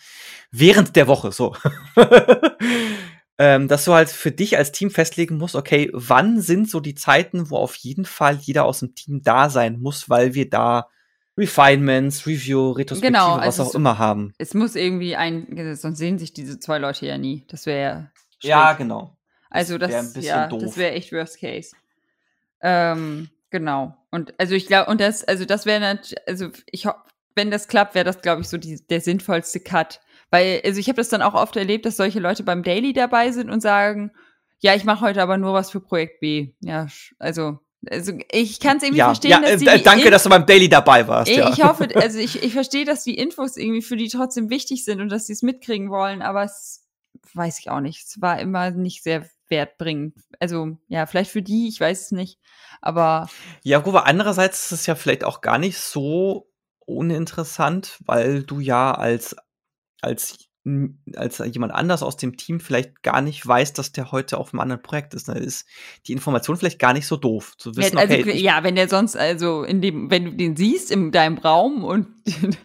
[0.50, 1.56] während der Woche, so.
[3.38, 6.94] ähm, dass du halt für dich als Team festlegen musst, okay, wann sind so die
[6.94, 10.88] Zeiten, wo auf jeden Fall jeder aus dem Team da sein muss, weil wir da
[11.36, 14.32] Refinements, Review, Retrospektive, Genau, was also auch es- immer haben.
[14.38, 17.44] Es muss irgendwie ein, sonst sehen sich diese zwei Leute ja nie.
[17.48, 18.10] Das wäre ja.
[18.42, 19.16] Ja, genau.
[19.50, 20.62] Also das das, wär ein bisschen ja, doof.
[20.62, 21.74] das wäre echt Worst Case.
[22.60, 23.96] Ähm, genau.
[24.10, 26.86] Und also ich glaube, und das, also das wäre natürlich, also ich
[27.34, 30.00] wenn das klappt, wäre das, glaube ich, so die, der sinnvollste Cut.
[30.30, 33.30] Weil, also ich habe das dann auch oft erlebt, dass solche Leute beim Daily dabei
[33.30, 34.10] sind und sagen,
[34.60, 36.54] ja, ich mache heute aber nur was für Projekt B.
[36.60, 36.86] Ja,
[37.18, 37.58] also,
[37.90, 40.30] also ich kann es irgendwie Ja, verstehen, ja dass äh, die äh, danke, dass du
[40.30, 41.30] beim Daily dabei warst.
[41.30, 41.50] ich, ja.
[41.50, 45.00] ich hoffe, also ich, ich verstehe, dass die Infos irgendwie für die trotzdem wichtig sind
[45.00, 46.86] und dass sie es mitkriegen wollen, aber es
[47.34, 48.06] weiß ich auch nicht.
[48.06, 50.14] Es war immer nicht sehr wertbringend.
[50.40, 52.38] Also, ja, vielleicht für die, ich weiß es nicht.
[52.80, 53.28] Aber
[53.62, 58.60] Ja, gut, aber andererseits ist es ja vielleicht auch gar nicht so uninteressant, weil du
[58.60, 59.36] ja als,
[60.00, 60.45] als,
[61.14, 64.60] als jemand anders aus dem Team vielleicht gar nicht weißt, dass der heute auf einem
[64.60, 65.28] anderen Projekt ist.
[65.28, 65.66] Da ist
[66.06, 67.54] die Information vielleicht gar nicht so doof.
[67.56, 70.90] Zu wissen, also, okay, ja, wenn der sonst, also in dem, wenn du den siehst
[70.90, 72.08] in deinem Raum und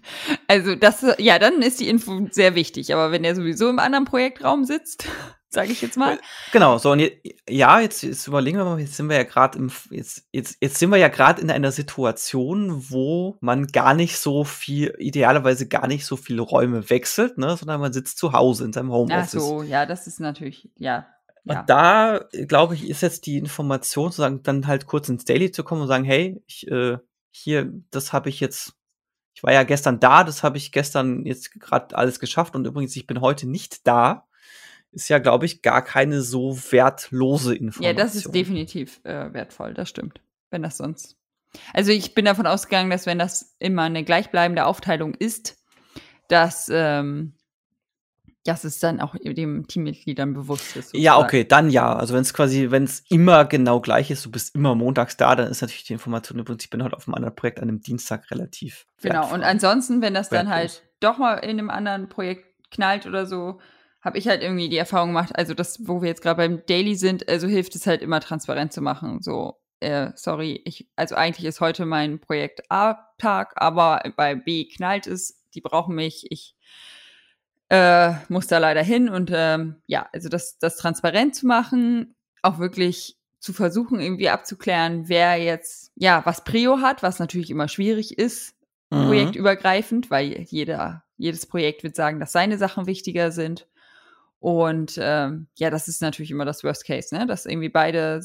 [0.48, 2.94] also das, ja, dann ist die Info sehr wichtig.
[2.94, 5.08] Aber wenn der sowieso im anderen Projektraum sitzt,
[5.54, 6.18] sage ich jetzt mal.
[6.54, 9.58] Genau, so und je, ja, jetzt, jetzt überlegen wir mal, jetzt sind wir ja gerade
[9.58, 14.18] im jetzt, jetzt, jetzt sind wir ja gerade in einer Situation, wo man gar nicht
[14.18, 18.64] so viel, idealerweise gar nicht so viele Räume wechselt, ne, sondern man sitzt zu Hause
[18.64, 19.32] in seinem Ach Homeoffice.
[19.32, 21.06] so, ja, das ist natürlich, ja.
[21.44, 21.60] ja.
[21.60, 25.26] Und da, äh, glaube ich, ist jetzt die Information, zu sagen, dann halt kurz ins
[25.26, 26.98] Daily zu kommen und sagen, hey, ich, äh,
[27.30, 28.74] hier, das habe ich jetzt,
[29.34, 32.96] ich war ja gestern da, das habe ich gestern jetzt gerade alles geschafft und übrigens,
[32.96, 34.28] ich bin heute nicht da,
[34.92, 37.84] ist ja, glaube ich, gar keine so wertlose Information.
[37.86, 40.22] Ja, das ist definitiv äh, wertvoll, das stimmt.
[40.50, 41.18] Wenn das sonst.
[41.74, 45.58] Also ich bin davon ausgegangen, dass wenn das immer eine gleichbleibende Aufteilung ist,
[46.28, 47.34] dass, ähm,
[48.46, 50.94] dass es dann auch dem Teammitgliedern bewusst ist.
[50.94, 51.24] Ja, sozusagen.
[51.24, 51.94] okay, dann ja.
[51.96, 55.36] Also wenn es quasi, wenn es immer genau gleich ist, du bist immer montags da,
[55.36, 57.82] dann ist natürlich die Information übrigens, ich bin heute auf einem anderen Projekt an einem
[57.82, 58.88] Dienstag relativ.
[59.02, 59.40] Genau, wertvoll.
[59.40, 63.60] und ansonsten, wenn das dann halt doch mal in einem anderen Projekt knallt oder so,
[64.02, 66.96] habe ich halt irgendwie die Erfahrung gemacht, also das, wo wir jetzt gerade beim Daily
[66.96, 69.22] sind, also hilft es halt immer transparent zu machen.
[69.22, 75.08] So, äh, sorry, ich, also eigentlich ist heute mein Projekt A-Tag, aber bei B knallt
[75.08, 76.56] es, die brauchen mich, ich
[77.70, 82.60] äh, muss da leider hin und ähm, ja, also das, das transparent zu machen, auch
[82.60, 88.18] wirklich zu versuchen, irgendwie abzuklären, wer jetzt, ja, was Prio hat, was natürlich immer schwierig
[88.18, 88.56] ist,
[88.92, 89.06] mhm.
[89.06, 93.68] projektübergreifend, weil jeder, jedes Projekt wird sagen, dass seine Sachen wichtiger sind.
[94.42, 97.28] Und ähm, ja, das ist natürlich immer das Worst Case, ne?
[97.28, 98.22] Dass irgendwie beide,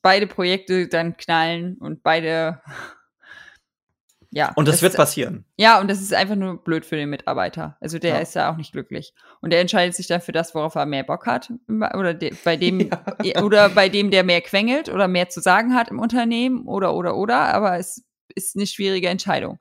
[0.00, 2.60] beide Projekte dann knallen und beide
[4.30, 4.52] ja.
[4.54, 5.44] Und das, das wird ist, passieren.
[5.56, 7.76] Ja, und das ist einfach nur blöd für den Mitarbeiter.
[7.80, 8.20] Also der ja.
[8.20, 9.12] ist ja auch nicht glücklich.
[9.40, 11.52] Und der entscheidet sich dann für das, worauf er mehr Bock hat.
[11.68, 12.88] Oder de bei dem,
[13.24, 13.42] ja.
[13.42, 17.16] oder bei dem, der mehr quengelt oder mehr zu sagen hat im Unternehmen oder, oder,
[17.16, 17.52] oder.
[17.52, 18.04] Aber es
[18.36, 19.58] ist eine schwierige Entscheidung.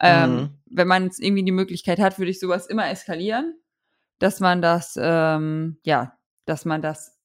[0.00, 0.50] Ähm, mhm.
[0.70, 3.58] Wenn man irgendwie die Möglichkeit hat, würde ich sowas immer eskalieren,
[4.18, 7.18] dass man das, ähm, ja, dass man das,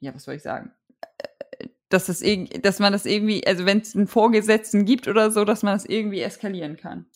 [0.00, 0.72] ja, was soll ich sagen?
[1.94, 2.22] dass das
[2.62, 5.84] dass man das irgendwie, also wenn es einen Vorgesetzten gibt oder so, dass man das
[5.84, 7.06] irgendwie eskalieren kann.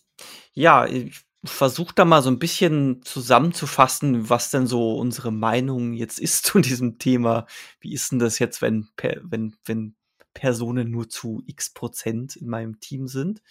[0.52, 6.18] Ja, ich versuche da mal so ein bisschen zusammenzufassen, was denn so unsere Meinung jetzt
[6.18, 7.46] ist zu diesem Thema.
[7.80, 9.96] Wie ist denn das jetzt, wenn, wenn, wenn
[10.34, 13.42] Personen nur zu x Prozent in meinem Team sind?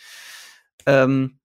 [0.86, 1.40] Ähm,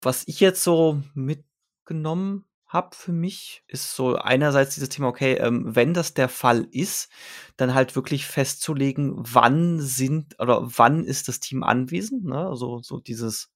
[0.00, 2.44] was ich jetzt so mitgenommen
[2.74, 7.10] habe für mich, ist so einerseits dieses Thema, okay, ähm, wenn das der Fall ist,
[7.56, 12.48] dann halt wirklich festzulegen, wann sind oder wann ist das Team anwesend, ne?
[12.48, 13.52] Also so dieses,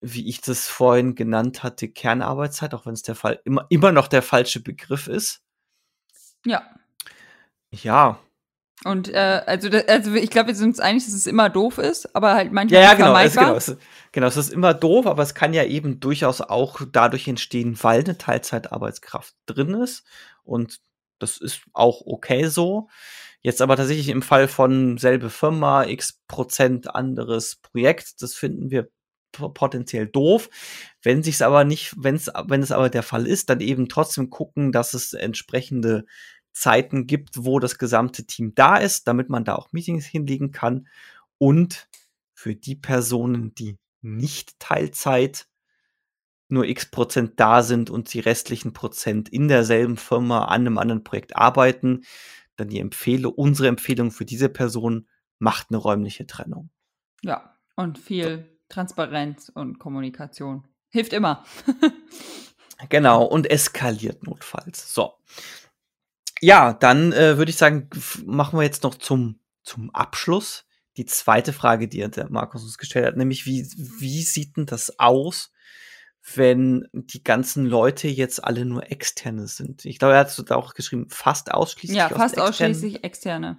[0.00, 4.06] wie ich das vorhin genannt hatte, Kernarbeitszeit, auch wenn es der Fall immer, immer noch
[4.08, 5.42] der falsche Begriff ist.
[6.46, 6.62] Ja.
[7.72, 8.18] Ja,
[8.84, 12.14] und äh, also, also ich glaube, wir sind uns einig, dass es immer doof ist,
[12.16, 13.76] aber halt manchmal ja, ja, genau, es, genau, es,
[14.12, 18.00] genau, es ist immer doof, aber es kann ja eben durchaus auch dadurch entstehen, weil
[18.00, 20.04] eine Teilzeitarbeitskraft drin ist
[20.44, 20.80] und
[21.18, 22.88] das ist auch okay so.
[23.42, 28.88] Jetzt aber tatsächlich im Fall von selbe Firma, x Prozent anderes Projekt, das finden wir
[29.32, 30.50] potenziell doof.
[31.02, 34.72] Wenn sich's aber nicht, wenn's, wenn es aber der Fall ist, dann eben trotzdem gucken,
[34.72, 36.04] dass es entsprechende
[36.52, 40.88] Zeiten gibt, wo das gesamte Team da ist, damit man da auch Meetings hinlegen kann.
[41.38, 41.88] Und
[42.34, 45.46] für die Personen, die nicht Teilzeit
[46.48, 51.04] nur x Prozent da sind und die restlichen Prozent in derselben Firma an einem anderen
[51.04, 52.02] Projekt arbeiten,
[52.56, 55.06] dann die Empfehlung, unsere Empfehlung für diese Person
[55.38, 56.70] macht eine räumliche Trennung.
[57.22, 60.66] Ja, und viel Transparenz und Kommunikation.
[60.90, 61.44] Hilft immer.
[62.88, 64.92] genau, und eskaliert notfalls.
[64.92, 65.14] So.
[66.40, 67.90] Ja, dann äh, würde ich sagen,
[68.24, 70.64] machen wir jetzt noch zum, zum Abschluss
[70.96, 74.98] die zweite Frage, die der Markus uns gestellt hat, nämlich wie, wie sieht denn das
[74.98, 75.52] aus,
[76.34, 79.84] wenn die ganzen Leute jetzt alle nur externe sind?
[79.84, 81.96] Ich glaube, er hat da auch geschrieben, fast ausschließlich.
[81.96, 83.58] Ja, fast ausschließlich externe.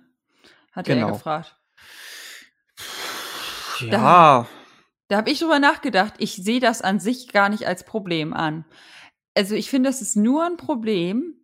[0.72, 1.08] Hat genau.
[1.08, 1.58] er gefragt.
[3.80, 3.90] Ja.
[3.90, 4.48] Da,
[5.08, 6.14] da habe ich drüber nachgedacht.
[6.20, 8.66] Ich sehe das an sich gar nicht als Problem an.
[9.34, 11.41] Also ich finde, das ist nur ein Problem,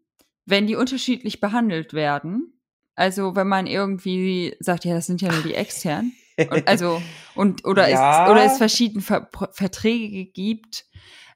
[0.47, 2.59] wenn die unterschiedlich behandelt werden,
[2.95, 6.13] also wenn man irgendwie sagt, ja, das sind ja nur die externen,
[6.49, 7.01] und also
[7.35, 8.25] und oder ja.
[8.25, 10.85] es oder es verschiedene Ver Verträge gibt,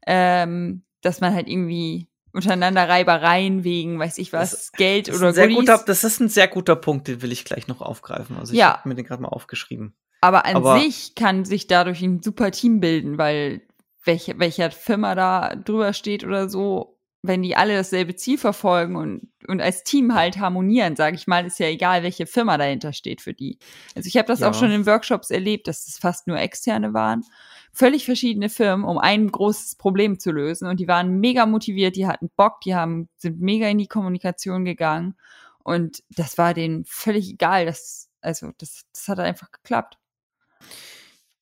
[0.07, 5.34] ähm, dass man halt irgendwie untereinander Reibereien wegen, weiß ich was, das, Geld das oder
[5.34, 8.38] sehr guter, Das ist ein sehr guter Punkt, den will ich gleich noch aufgreifen.
[8.38, 8.78] Also ich ja.
[8.78, 9.93] habe mir den gerade mal aufgeschrieben.
[10.22, 13.62] Aber an Aber sich kann sich dadurch ein super Team bilden, weil
[14.03, 16.91] welche, welcher Firma da drüber steht oder so,
[17.24, 21.46] wenn die alle dasselbe Ziel verfolgen und, und als Team halt harmonieren, sage ich mal,
[21.46, 23.60] ist ja egal, welche Firma dahinter steht für die.
[23.96, 24.50] Also ich habe das ja.
[24.50, 27.24] auch schon in Workshops erlebt, dass es fast nur externe waren.
[27.72, 30.68] Völlig verschiedene Firmen, um ein großes Problem zu lösen.
[30.68, 34.66] Und die waren mega motiviert, die hatten Bock, die haben, sind mega in die Kommunikation
[34.66, 35.16] gegangen.
[35.64, 37.68] Und das war denen völlig egal.
[37.68, 39.98] Das, also, das, das hat einfach geklappt.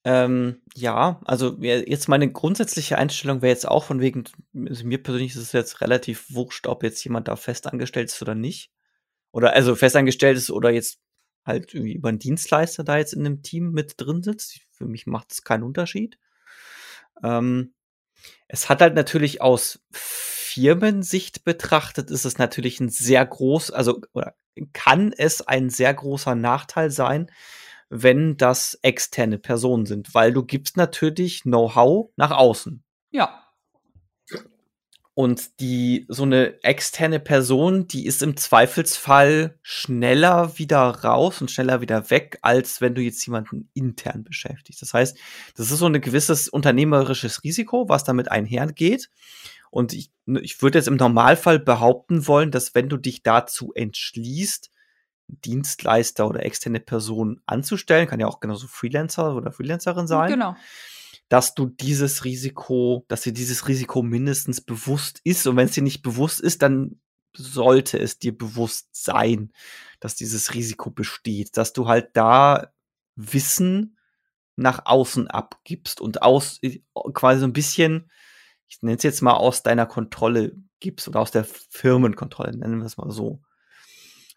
[0.05, 4.23] Ähm, ja, also jetzt meine grundsätzliche Einstellung wäre jetzt auch von wegen,
[4.67, 8.35] also mir persönlich ist es jetzt relativ wurscht, ob jetzt jemand da festangestellt ist oder
[8.35, 8.71] nicht.
[9.31, 10.99] Oder also festangestellt ist oder jetzt
[11.45, 14.61] halt irgendwie über einen Dienstleister da jetzt in einem Team mit drin sitzt.
[14.71, 16.17] Für mich macht es keinen Unterschied.
[17.21, 17.73] Ähm,
[18.47, 24.35] es hat halt natürlich aus Firmensicht betrachtet, ist es natürlich ein sehr groß, also oder
[24.73, 27.31] kann es ein sehr großer Nachteil sein,
[27.89, 32.83] wenn das externe Personen sind, weil du gibst natürlich Know-how nach außen.
[33.11, 33.43] Ja.
[35.15, 41.81] Und die, so eine externe Person, die ist im Zweifelsfall schneller wieder raus und schneller
[41.81, 44.81] wieder weg, als wenn du jetzt jemanden intern beschäftigst.
[44.81, 45.17] Das heißt,
[45.57, 49.09] das ist so ein gewisses unternehmerisches Risiko, was damit einhergeht.
[49.71, 50.11] Und ich,
[50.41, 54.71] ich würde jetzt im Normalfall behaupten wollen, dass wenn du dich dazu entschließt,
[55.45, 60.31] Dienstleister oder externe Person anzustellen, kann ja auch genauso Freelancer oder Freelancerin sein.
[60.31, 60.55] Genau.
[61.29, 65.45] Dass du dieses Risiko, dass dir dieses Risiko mindestens bewusst ist.
[65.45, 66.99] Und wenn es dir nicht bewusst ist, dann
[67.35, 69.51] sollte es dir bewusst sein,
[69.99, 72.71] dass dieses Risiko besteht, dass du halt da
[73.15, 73.97] Wissen
[74.55, 76.81] nach außen abgibst und aus äh,
[77.13, 78.09] quasi so ein bisschen,
[78.67, 82.85] ich nenne es jetzt mal aus deiner Kontrolle gibst oder aus der Firmenkontrolle, nennen wir
[82.85, 83.41] es mal so.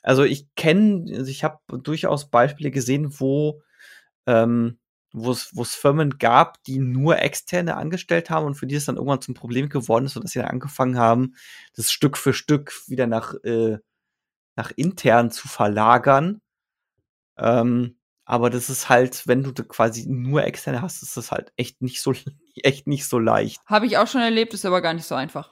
[0.03, 3.62] Also ich kenne, also ich habe durchaus Beispiele gesehen, wo
[4.26, 4.78] ähm,
[5.12, 9.20] wo es Firmen gab, die nur externe angestellt haben und für die es dann irgendwann
[9.20, 11.34] zum Problem geworden ist, sodass sie dann angefangen haben,
[11.74, 13.78] das Stück für Stück wieder nach, äh,
[14.57, 16.40] nach intern zu verlagern.
[17.36, 21.82] Ähm, aber das ist halt, wenn du quasi nur externe hast, ist das halt echt
[21.82, 22.14] nicht so,
[22.62, 23.61] echt nicht so leicht.
[23.66, 25.50] Habe ich auch schon erlebt, ist aber gar nicht so einfach.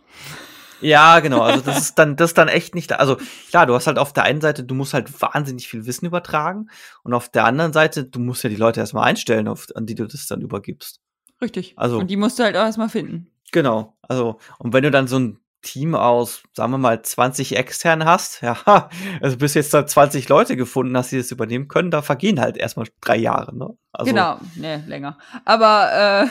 [0.80, 1.42] Ja, genau.
[1.42, 2.92] Also das ist dann, das ist dann echt nicht.
[2.92, 3.16] Also
[3.48, 6.68] klar, du hast halt auf der einen Seite, du musst halt wahnsinnig viel Wissen übertragen
[7.02, 9.94] und auf der anderen Seite, du musst ja die Leute erstmal einstellen, auf, an die
[9.94, 11.00] du das dann übergibst.
[11.40, 11.74] Richtig.
[11.76, 13.30] Also und die musst du halt auch erstmal finden.
[13.52, 13.96] Genau.
[14.02, 18.40] Also und wenn du dann so ein Team aus, sagen wir mal, 20 extern hast,
[18.42, 18.56] ja,
[19.20, 22.56] also bis jetzt da 20 Leute gefunden hast, die das übernehmen können, da vergehen halt
[22.56, 23.68] erstmal drei Jahre, ne?
[23.92, 25.18] Also, genau, ne, länger.
[25.44, 26.28] Aber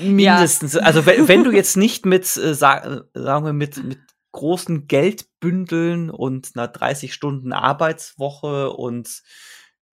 [0.00, 0.80] äh, mindestens, ja.
[0.80, 3.98] also wenn, wenn, du jetzt nicht mit, äh, sagen wir, mit, mit
[4.32, 9.22] großen Geldbündeln und einer 30 Stunden Arbeitswoche und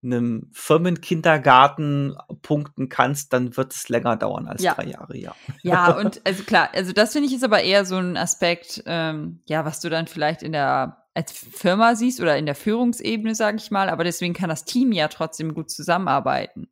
[0.05, 4.75] einem Firmenkindergarten punkten kannst, dann wird es länger dauern als ja.
[4.75, 5.35] drei Jahre, ja.
[5.63, 9.41] Ja, und also klar, also das finde ich ist aber eher so ein Aspekt, ähm,
[9.47, 13.57] ja, was du dann vielleicht in der als Firma siehst oder in der Führungsebene, sage
[13.59, 16.69] ich mal, aber deswegen kann das Team ja trotzdem gut zusammenarbeiten.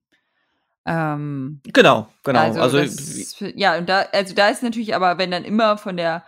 [0.84, 2.40] Ähm, genau, genau.
[2.40, 5.96] Also, also das, ja, und da, also da ist natürlich aber, wenn dann immer von
[5.96, 6.24] der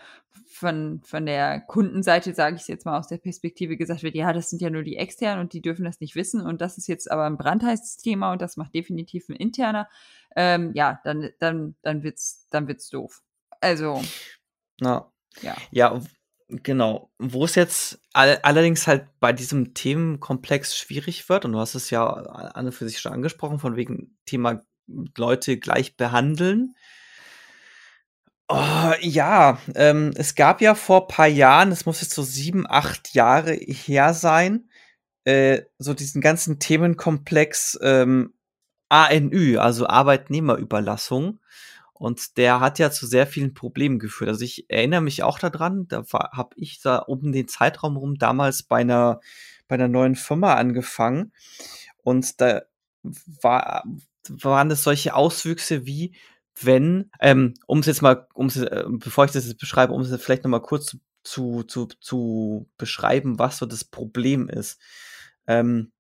[0.55, 4.33] von, von der Kundenseite, sage ich es jetzt mal aus der Perspektive, gesagt wird, ja,
[4.33, 6.87] das sind ja nur die externen und die dürfen das nicht wissen und das ist
[6.87, 9.89] jetzt aber ein brandheißes Thema und das macht definitiv ein interner,
[10.37, 13.23] ähm, ja, dann, dann, dann wird's, dann wird's doof.
[13.61, 14.01] Also.
[14.81, 15.11] Na.
[15.43, 15.57] Ja.
[15.73, 16.01] Ja,
[16.49, 17.11] genau.
[17.19, 21.91] Wo es jetzt all allerdings halt bei diesem Themenkomplex schwierig wird, und du hast es
[21.91, 24.63] ja an und für sich schon angesprochen, von wegen Thema
[25.17, 26.77] Leute gleich behandeln,
[28.49, 33.15] Oh, ja, ähm, es gab ja vor paar Jahren, es muss jetzt so sieben, acht
[33.15, 34.69] Jahre her sein,
[35.25, 38.35] äh, so diesen ganzen Themenkomplex ähm,
[38.91, 41.41] ANÜ, also Arbeitnehmerüberlassung.
[41.95, 44.29] Und der hat ja zu sehr vielen Problemen geführt.
[44.29, 48.63] Also ich erinnere mich auch daran, da habe ich da um den Zeitraum rum damals
[48.65, 49.21] bei einer,
[49.69, 51.33] bei einer neuen Firma angefangen.
[52.03, 52.63] Und da
[53.43, 53.85] war,
[54.29, 56.15] waren es solche Auswüchse wie,
[56.61, 60.23] wenn, ähm, um es jetzt mal, um äh, bevor ich das jetzt beschreibe, um es
[60.23, 64.81] vielleicht nochmal kurz zu, zu, zu beschreiben, was so das Problem ist.
[65.47, 65.93] Ähm,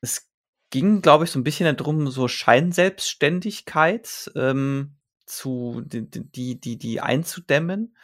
[0.00, 0.28] es
[0.70, 7.96] ging, glaube ich, so ein bisschen darum, so Scheinselbstständigkeit ähm, zu, die, die, die einzudämmen.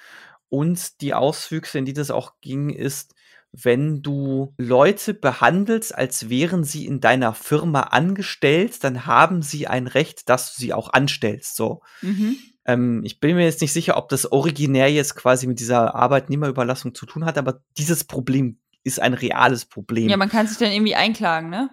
[0.49, 3.15] Und die Auswüchse, in die das auch ging, ist,
[3.53, 9.87] wenn du Leute behandelst, als wären sie in deiner Firma angestellt, dann haben sie ein
[9.87, 11.57] Recht, dass du sie auch anstellst.
[11.57, 11.83] So.
[12.03, 12.37] Mhm.
[12.65, 16.95] Ähm, ich bin mir jetzt nicht sicher, ob das originär jetzt quasi mit dieser Arbeitnehmerüberlassung
[16.95, 20.09] zu tun hat, aber dieses Problem ist ein reales Problem.
[20.09, 21.71] Ja, man kann sich dann irgendwie einklagen, ne?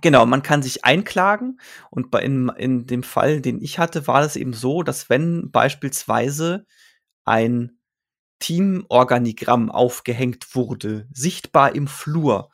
[0.00, 1.60] Genau, man kann sich einklagen
[1.90, 5.50] und bei in, in dem Fall, den ich hatte, war das eben so, dass wenn
[5.50, 6.64] beispielsweise
[7.26, 7.78] ein
[8.42, 12.50] Teamorganigramm aufgehängt wurde, sichtbar im Flur,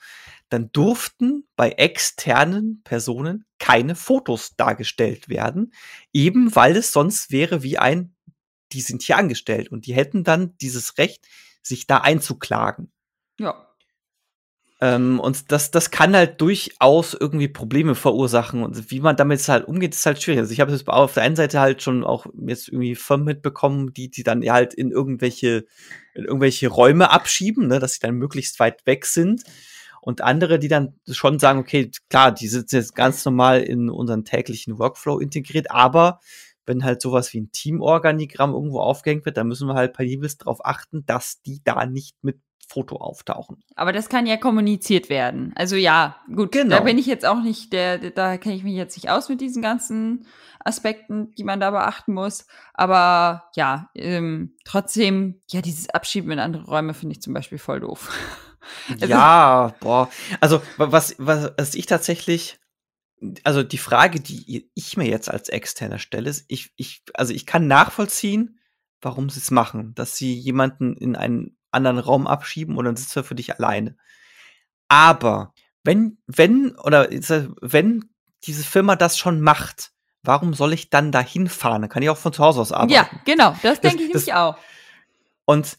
[0.50, 5.72] dann durften bei externen Personen keine Fotos dargestellt werden,
[6.12, 8.14] eben weil es sonst wäre wie ein,
[8.72, 11.26] die sind hier angestellt und die hätten dann dieses Recht,
[11.62, 12.92] sich da einzuklagen.
[13.40, 13.67] Ja.
[14.80, 18.62] Ähm, und das, das kann halt durchaus irgendwie Probleme verursachen.
[18.62, 20.40] Und wie man damit halt umgeht, ist halt schwierig.
[20.40, 23.92] Also ich habe es auf der einen Seite halt schon auch jetzt irgendwie Firmen mitbekommen,
[23.92, 25.66] die, die dann halt in irgendwelche,
[26.14, 29.42] in irgendwelche Räume abschieben, ne, dass sie dann möglichst weit weg sind.
[30.00, 34.24] Und andere, die dann schon sagen, okay, klar, die sind jetzt ganz normal in unseren
[34.24, 36.20] täglichen Workflow integriert, aber
[36.66, 40.64] wenn halt sowas wie ein Teamorganigramm irgendwo aufgehängt wird, dann müssen wir halt penibelst darauf
[40.64, 43.62] achten, dass die da nicht mit Foto auftauchen.
[43.76, 45.52] Aber das kann ja kommuniziert werden.
[45.56, 46.76] Also ja, gut, genau.
[46.76, 49.40] da bin ich jetzt auch nicht, der, da kenne ich mich jetzt nicht aus mit
[49.40, 50.26] diesen ganzen
[50.60, 52.46] Aspekten, die man da beachten muss.
[52.74, 57.80] Aber ja, ähm, trotzdem, ja, dieses Abschieben in andere Räume finde ich zum Beispiel voll
[57.80, 58.10] doof.
[58.90, 60.10] also, ja, boah.
[60.40, 62.58] Also was, was, was ich tatsächlich
[63.42, 67.46] also die Frage, die ich mir jetzt als Externer stelle, ist, ich, ich, also ich
[67.46, 68.60] kann nachvollziehen,
[69.00, 73.16] warum sie es machen, dass sie jemanden in einen anderen Raum abschieben und dann sitzt
[73.16, 73.96] er für dich alleine.
[74.88, 75.52] Aber
[75.84, 78.04] wenn, wenn, oder wenn
[78.44, 81.82] diese Firma das schon macht, warum soll ich dann dahin fahren?
[81.82, 82.92] Dann kann ich auch von zu Hause aus arbeiten.
[82.92, 84.56] Ja, genau, das denke ich nämlich auch.
[85.44, 85.78] Und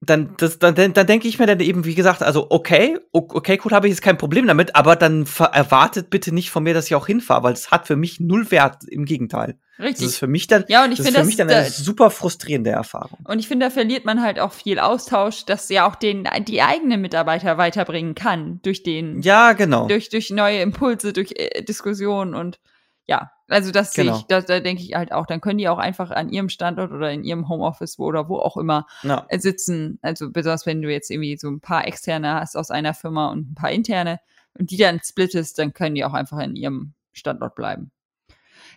[0.00, 3.72] dann, das, dann, dann denke ich mir dann eben, wie gesagt, also okay, okay, gut,
[3.72, 6.94] habe ich jetzt kein Problem damit, aber dann erwartet bitte nicht von mir, dass ich
[6.94, 9.58] auch hinfahre, weil es hat für mich null Wert, im Gegenteil.
[9.78, 9.98] Richtig.
[9.98, 11.64] Das ist für mich dann, ja, und ich das finde, ist für mich dann eine
[11.64, 13.18] da, super frustrierende Erfahrung.
[13.24, 16.62] Und ich finde, da verliert man halt auch viel Austausch, dass ja auch den, die
[16.62, 22.34] eigenen Mitarbeiter weiterbringen kann durch den, ja, genau, durch, durch neue Impulse, durch äh, Diskussionen
[22.34, 22.58] und
[23.06, 24.12] ja, also das genau.
[24.12, 26.50] sehe ich, da, da denke ich halt auch, dann können die auch einfach an ihrem
[26.50, 29.24] Standort oder in ihrem Homeoffice wo, oder wo auch immer ja.
[29.28, 29.98] Äh, sitzen.
[30.02, 33.52] Also besonders wenn du jetzt irgendwie so ein paar externe hast aus einer Firma und
[33.52, 34.20] ein paar interne
[34.58, 37.90] und die dann splittest, dann können die auch einfach in ihrem Standort bleiben.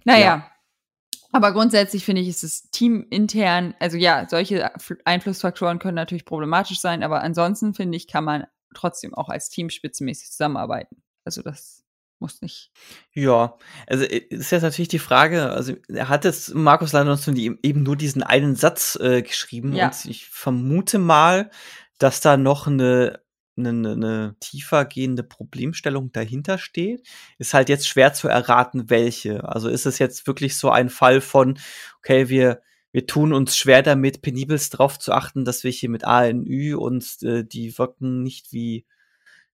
[0.05, 0.19] Naja.
[0.19, 0.47] Ja.
[1.33, 4.69] Aber grundsätzlich finde ich, ist es teamintern, also ja, solche
[5.05, 9.69] Einflussfaktoren können natürlich problematisch sein, aber ansonsten finde ich, kann man trotzdem auch als Team
[9.69, 11.01] spitzenmäßig zusammenarbeiten.
[11.23, 11.80] Also das
[12.21, 12.71] muss nicht.
[13.13, 13.57] Ja,
[13.87, 17.95] also äh, ist jetzt natürlich die Frage, also er hat jetzt Markus Landerson eben nur
[17.95, 19.87] diesen einen Satz äh, geschrieben ja.
[19.87, 21.51] und ich vermute mal,
[21.97, 23.21] dass da noch eine,
[23.57, 27.07] eine, eine tiefer gehende Problemstellung dahinter steht.
[27.37, 29.47] Ist halt jetzt schwer zu erraten, welche.
[29.47, 31.59] Also ist es jetzt wirklich so ein Fall von,
[31.99, 32.61] okay, wir
[32.91, 37.23] wir tun uns schwer damit, penibelst darauf zu achten, dass wir hier mit ANÜ und
[37.23, 38.85] äh, die wirken nicht wie,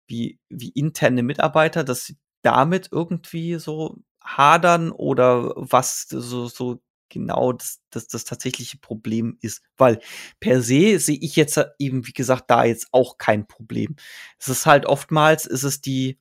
[0.07, 2.13] wie, wie interne Mitarbeiter, dass
[2.45, 9.63] damit irgendwie so hadern oder was so, so genau das, das, das tatsächliche Problem ist.
[9.77, 9.99] Weil
[10.39, 13.95] per se sehe ich jetzt eben, wie gesagt, da jetzt auch kein Problem.
[14.39, 16.19] Es ist halt oftmals, ist es die,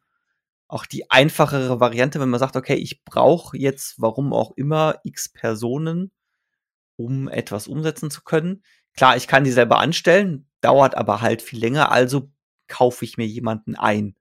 [0.69, 5.29] auch die einfachere Variante, wenn man sagt, okay, ich brauche jetzt, warum auch immer, x
[5.29, 6.11] Personen,
[6.97, 8.63] um etwas umsetzen zu können.
[8.95, 12.31] Klar, ich kann die selber anstellen, dauert aber halt viel länger, also
[12.69, 14.17] kaufe ich mir jemanden ein.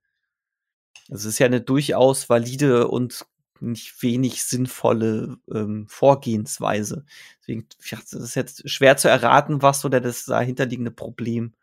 [1.08, 3.26] Das ist ja eine durchaus valide und
[3.60, 7.06] nicht wenig sinnvolle ähm, Vorgehensweise.
[7.40, 11.54] Deswegen ist jetzt schwer zu erraten, was so der das dahinterliegende Problem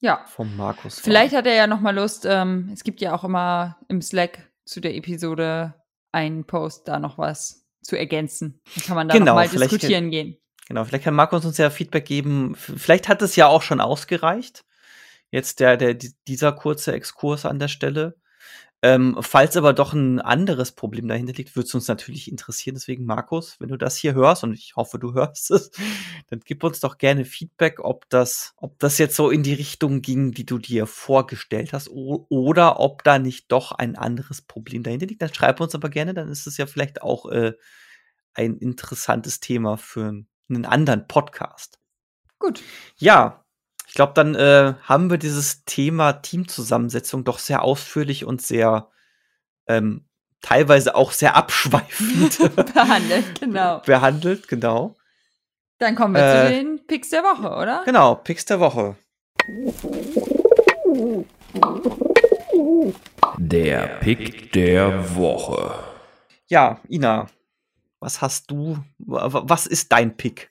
[0.00, 0.24] ja.
[0.26, 1.04] vom Markus war.
[1.04, 2.24] Vielleicht hat er ja noch mal Lust.
[2.24, 5.74] Ähm, es gibt ja auch immer im Slack zu der Episode
[6.12, 8.60] einen Post, da noch was zu ergänzen.
[8.74, 10.36] Dann kann man da genau, noch mal diskutieren gehen.
[10.66, 12.54] Genau, vielleicht kann Markus uns ja Feedback geben.
[12.54, 14.64] Vielleicht hat es ja auch schon ausgereicht.
[15.30, 15.94] Jetzt der, der,
[16.26, 18.16] dieser kurze Exkurs an der Stelle.
[18.80, 22.76] Ähm, falls aber doch ein anderes Problem dahinter liegt, würde es uns natürlich interessieren.
[22.76, 25.72] Deswegen, Markus, wenn du das hier hörst, und ich hoffe, du hörst es,
[26.28, 30.00] dann gib uns doch gerne Feedback, ob das, ob das jetzt so in die Richtung
[30.00, 35.06] ging, die du dir vorgestellt hast, oder ob da nicht doch ein anderes Problem dahinter
[35.06, 35.22] liegt.
[35.22, 37.54] Dann schreib uns aber gerne, dann ist es ja vielleicht auch äh,
[38.34, 41.80] ein interessantes Thema für einen anderen Podcast.
[42.38, 42.62] Gut.
[42.96, 43.44] Ja,
[43.88, 48.90] ich glaube, dann äh, haben wir dieses Thema Teamzusammensetzung doch sehr ausführlich und sehr
[49.66, 50.04] ähm,
[50.42, 53.80] teilweise auch sehr abschweifend behandelt, genau.
[53.80, 54.94] Behandelt, genau.
[55.78, 57.82] Dann kommen wir äh, zu den Picks der Woche, oder?
[57.86, 58.96] Genau, Picks der Woche.
[63.38, 65.74] Der Pick der Woche.
[66.48, 67.26] Ja, Ina,
[68.00, 68.78] was hast du?
[68.98, 70.50] Was ist dein Pick?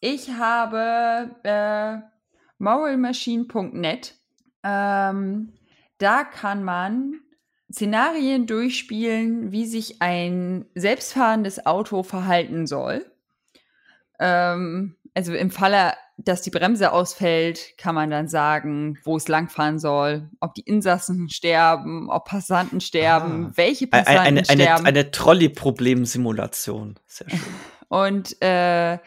[0.00, 2.13] Ich habe äh,
[2.64, 4.14] moralmachine.net.
[4.64, 5.52] Ähm,
[5.98, 7.20] da kann man
[7.72, 13.04] Szenarien durchspielen, wie sich ein selbstfahrendes Auto verhalten soll.
[14.18, 19.78] Ähm, also im Falle, dass die Bremse ausfällt, kann man dann sagen, wo es langfahren
[19.78, 23.52] soll, ob die Insassen sterben, ob Passanten sterben, ah.
[23.54, 24.86] welche Passanten eine, eine, sterben.
[24.86, 26.98] Eine, eine Trolley-Problemsimulation.
[27.06, 27.40] Sehr schön.
[27.88, 28.98] Und äh,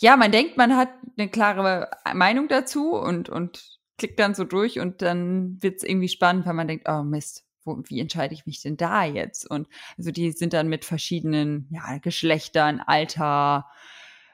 [0.00, 4.78] ja, man denkt, man hat eine klare Meinung dazu und, und klickt dann so durch
[4.78, 8.46] und dann wird es irgendwie spannend, weil man denkt, oh Mist, wo, wie entscheide ich
[8.46, 9.50] mich denn da jetzt?
[9.50, 13.66] Und also die sind dann mit verschiedenen ja, Geschlechtern, Alter,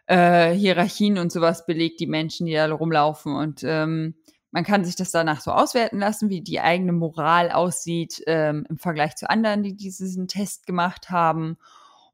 [0.07, 3.35] äh, Hierarchien und sowas belegt, die Menschen, die da rumlaufen.
[3.35, 4.15] Und ähm,
[4.51, 8.79] man kann sich das danach so auswerten lassen, wie die eigene Moral aussieht ähm, im
[8.79, 11.57] Vergleich zu anderen, die diesen Test gemacht haben.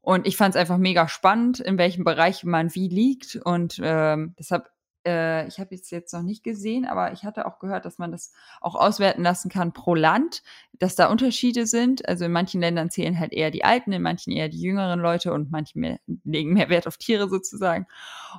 [0.01, 3.35] Und ich fand es einfach mega spannend, in welchem Bereich man wie liegt.
[3.35, 4.69] Und ähm, deshalb,
[5.05, 8.11] äh, ich habe es jetzt noch nicht gesehen, aber ich hatte auch gehört, dass man
[8.11, 8.31] das
[8.61, 10.41] auch auswerten lassen kann pro Land,
[10.73, 12.07] dass da Unterschiede sind.
[12.07, 15.33] Also in manchen Ländern zählen halt eher die Alten, in manchen eher die jüngeren Leute
[15.33, 17.85] und manche mehr, legen mehr Wert auf Tiere sozusagen.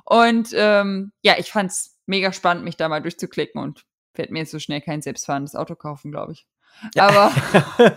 [0.05, 3.85] Und ähm, ja, ich fand es mega spannend, mich da mal durchzuklicken und
[4.15, 6.47] werde mir jetzt so schnell kein selbstfahrendes Auto kaufen, glaube ich.
[6.95, 7.07] Ja.
[7.09, 7.31] Aber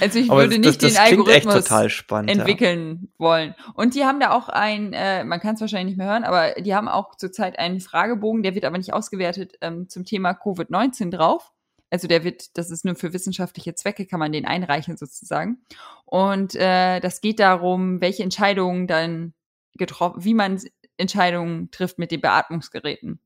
[0.00, 3.08] also ich Aber würde nicht das, das den Algorithmus spannend, entwickeln ja.
[3.18, 3.54] wollen.
[3.74, 6.60] Und die haben da auch ein, äh, man kann es wahrscheinlich nicht mehr hören, aber
[6.60, 11.10] die haben auch zurzeit einen Fragebogen, der wird aber nicht ausgewertet ähm, zum Thema Covid-19
[11.10, 11.52] drauf.
[11.90, 15.58] also der wird, das ist nur für wissenschaftliche Zwecke, kann man den einreichen sozusagen.
[16.04, 19.34] Und äh, das geht darum, welche Entscheidungen dann
[19.74, 20.60] getroffen, wie man
[20.96, 23.20] Entscheidungen trifft mit den Beatmungsgeräten,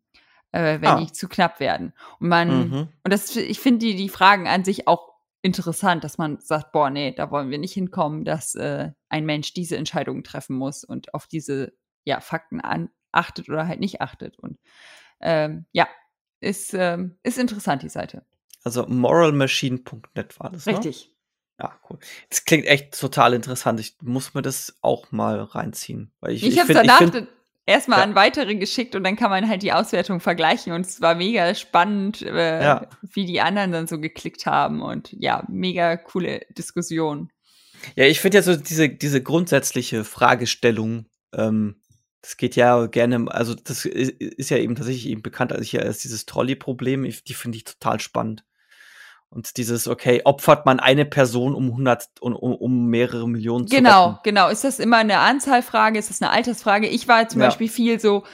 [0.53, 1.01] äh, wenn Ah.
[1.01, 1.93] die zu knapp werden.
[2.21, 2.89] Und man, Mhm.
[3.05, 6.89] und das, ich finde die, die Fragen an sich auch interessant, dass man sagt, boah,
[6.91, 11.15] nee, da wollen wir nicht hinkommen, dass äh, ein Mensch diese Entscheidungen treffen muss und
[11.15, 11.73] auf diese
[12.05, 14.39] ja, Fakten an, achtet oder halt nicht achtet.
[14.39, 14.59] Und
[15.21, 15.89] ähm, ja,
[16.41, 18.25] ist, ähm, ist interessant, die Seite.
[18.65, 20.73] Also moralmachine.net war das, ne?
[20.75, 21.11] Richtig.
[21.61, 21.99] Ja, cool.
[22.29, 23.79] Das klingt echt total interessant.
[23.81, 26.13] Ich muss mir das auch mal reinziehen.
[26.21, 27.29] Weil ich, Ich, ich habe danach find-
[27.67, 28.05] erstmal Ja.
[28.05, 31.55] an weitere geschickt und dann kann man halt die Auswertung vergleichen und es war mega
[31.55, 32.89] spannend, äh, Ja.
[33.03, 37.31] wie die anderen dann so geklickt haben und ja, mega coole Diskussion.
[37.97, 41.77] Ja, ich finde ja so diese, diese grundsätzliche Fragestellung, ähm,
[42.21, 45.99] das geht ja gerne, also das ist ja eben tatsächlich eben bekannt als hier als
[45.99, 48.45] dieses Trolley-Problem, die finde ich total spannend.
[49.35, 54.09] Und dieses, okay, opfert man eine Person um 100, um, um, mehrere Millionen zu Genau,
[54.09, 54.19] retten?
[54.25, 54.49] genau.
[54.51, 55.99] Ist das immer eine Anzahlfrage?
[55.99, 56.87] Ist das eine Altersfrage?
[56.87, 57.47] Ich war zum Ja.
[57.49, 58.25] Beispiel viel so,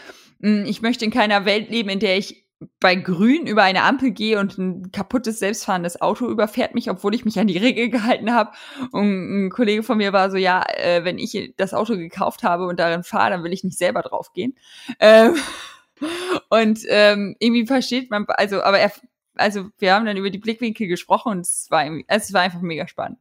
[0.41, 2.45] mh, ich möchte in keiner Welt leben, in der ich
[2.81, 7.25] bei Grün über eine Ampel gehe und ein kaputtes, selbstfahrendes Auto überfährt mich, obwohl ich
[7.25, 8.51] mich an die Regel gehalten habe.
[8.91, 12.67] Und ein Kollege von mir war so, ja, äh, wenn ich das Auto gekauft habe
[12.67, 14.57] und darin fahre, dann will ich nicht selber draufgehen.
[14.99, 15.37] Ähm,
[16.49, 18.91] und ähm, irgendwie versteht man, also, aber er,
[19.39, 22.61] also wir haben dann über die Blickwinkel gesprochen und es war, irgendwie, es war einfach
[22.61, 23.18] mega spannend.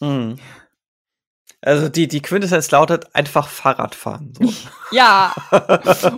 [0.00, 0.38] Mhm.
[1.64, 4.32] Also die, die Quintessenz lautet einfach Fahrrad fahren.
[4.36, 4.52] So.
[4.90, 5.32] Ja,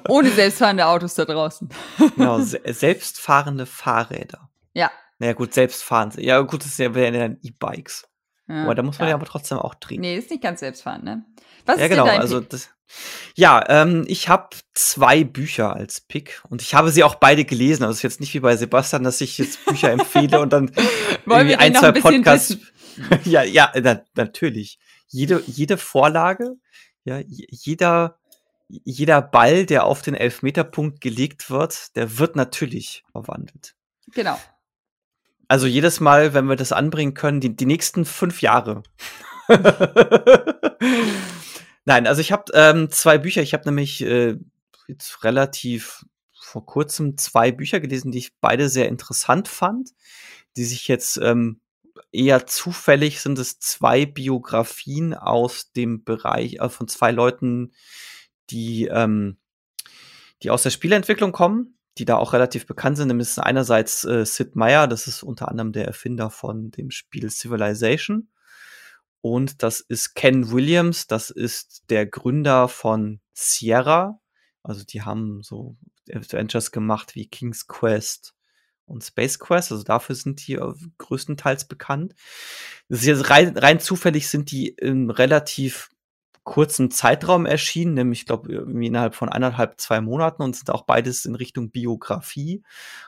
[0.08, 1.68] ohne selbstfahrende Autos da draußen.
[2.16, 4.48] genau, se selbstfahrende Fahrräder.
[4.72, 4.90] Ja.
[5.18, 6.16] Naja, gut, selbstfahrend.
[6.16, 8.08] Ja, gut, das ist ja ja dann E-Bikes.
[8.48, 8.64] ja.
[8.64, 9.14] Aber da muss man ja.
[9.14, 10.00] aber trotzdem auch drehen.
[10.00, 11.24] Nee, ist nicht ganz selbstfahrend, ne?
[11.66, 12.06] Was ja, ist genau.
[12.06, 12.73] Also das,
[13.34, 17.82] ja, ähm, ich habe zwei Bücher als Pick und ich habe sie auch beide gelesen.
[17.82, 20.70] Also es ist jetzt nicht wie bei Sebastian, dass ich jetzt Bücher empfehle und dann
[21.26, 22.58] Wollen wir irgendwie ein, zwei ein Podcasts.
[23.24, 24.78] ja, ja, na, natürlich.
[25.08, 26.54] Jede, jede Vorlage,
[27.04, 28.18] ja, jeder,
[28.68, 33.74] jeder Ball, der auf den Elfmeterpunkt gelegt wird, der wird natürlich verwandelt.
[34.12, 34.38] Genau.
[35.48, 38.82] Also jedes Mal, wenn wir das anbringen können, die, die nächsten fünf Jahre.
[41.84, 43.42] Nein, also ich habe ähm, zwei Bücher.
[43.42, 44.36] Ich habe nämlich äh,
[44.88, 49.90] jetzt relativ vor kurzem zwei Bücher gelesen, die ich beide sehr interessant fand,
[50.56, 51.60] die sich jetzt ähm,
[52.12, 57.72] eher zufällig sind es zwei Biografien aus dem Bereich äh, von zwei Leuten,
[58.50, 59.36] die ähm,
[60.42, 63.08] die aus der Spieleentwicklung kommen, die da auch relativ bekannt sind.
[63.08, 68.28] Nämlich einerseits äh, Sid Meier, das ist unter anderem der Erfinder von dem Spiel Civilization.
[69.24, 74.20] Und das ist Ken Williams, das ist der Gründer von Sierra.
[74.62, 75.78] Also die haben so
[76.12, 78.34] Adventures gemacht wie King's Quest
[78.84, 79.72] und Space Quest.
[79.72, 82.14] Also dafür sind die äh, größtenteils bekannt.
[82.90, 85.88] Das ist jetzt rein, rein zufällig sind die in relativ
[86.42, 91.24] kurzen Zeitraum erschienen, nämlich ich glaube innerhalb von eineinhalb, zwei Monaten und sind auch beides
[91.24, 92.62] in Richtung Biografie.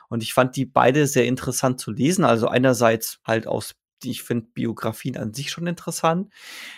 [0.08, 2.24] Und ich fand die beide sehr interessant zu lesen.
[2.24, 3.74] Also einerseits halt aus,
[4.04, 6.32] ich finde Biografien an sich schon interessant.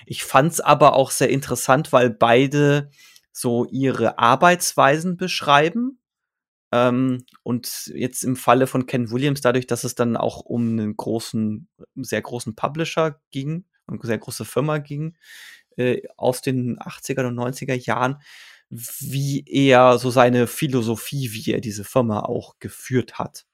[0.07, 2.91] Ich fand es aber auch sehr interessant, weil beide
[3.33, 5.99] so ihre Arbeitsweisen beschreiben.
[6.73, 10.97] Ähm, und jetzt im Falle von Ken Williams, dadurch, dass es dann auch um einen
[10.97, 15.17] großen, sehr großen Publisher ging, eine sehr große Firma ging,
[15.77, 18.21] äh, aus den 80er und 90er Jahren,
[18.71, 23.47] wie er so seine Philosophie, wie er diese Firma auch geführt hat.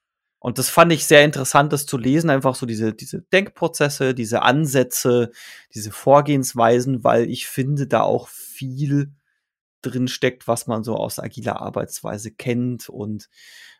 [0.45, 4.43] Und das fand ich sehr interessant, das zu lesen, einfach so diese, diese Denkprozesse, diese
[4.43, 5.31] Ansätze,
[5.73, 9.11] diese Vorgehensweisen, weil ich finde, da auch viel
[9.81, 13.27] drin steckt, was man so aus agiler Arbeitsweise kennt und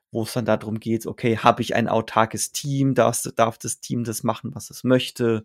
[0.09, 4.03] wo es dann darum geht, okay, habe ich ein autarkes Team, darf, darf das Team
[4.03, 5.43] das machen, was es möchte?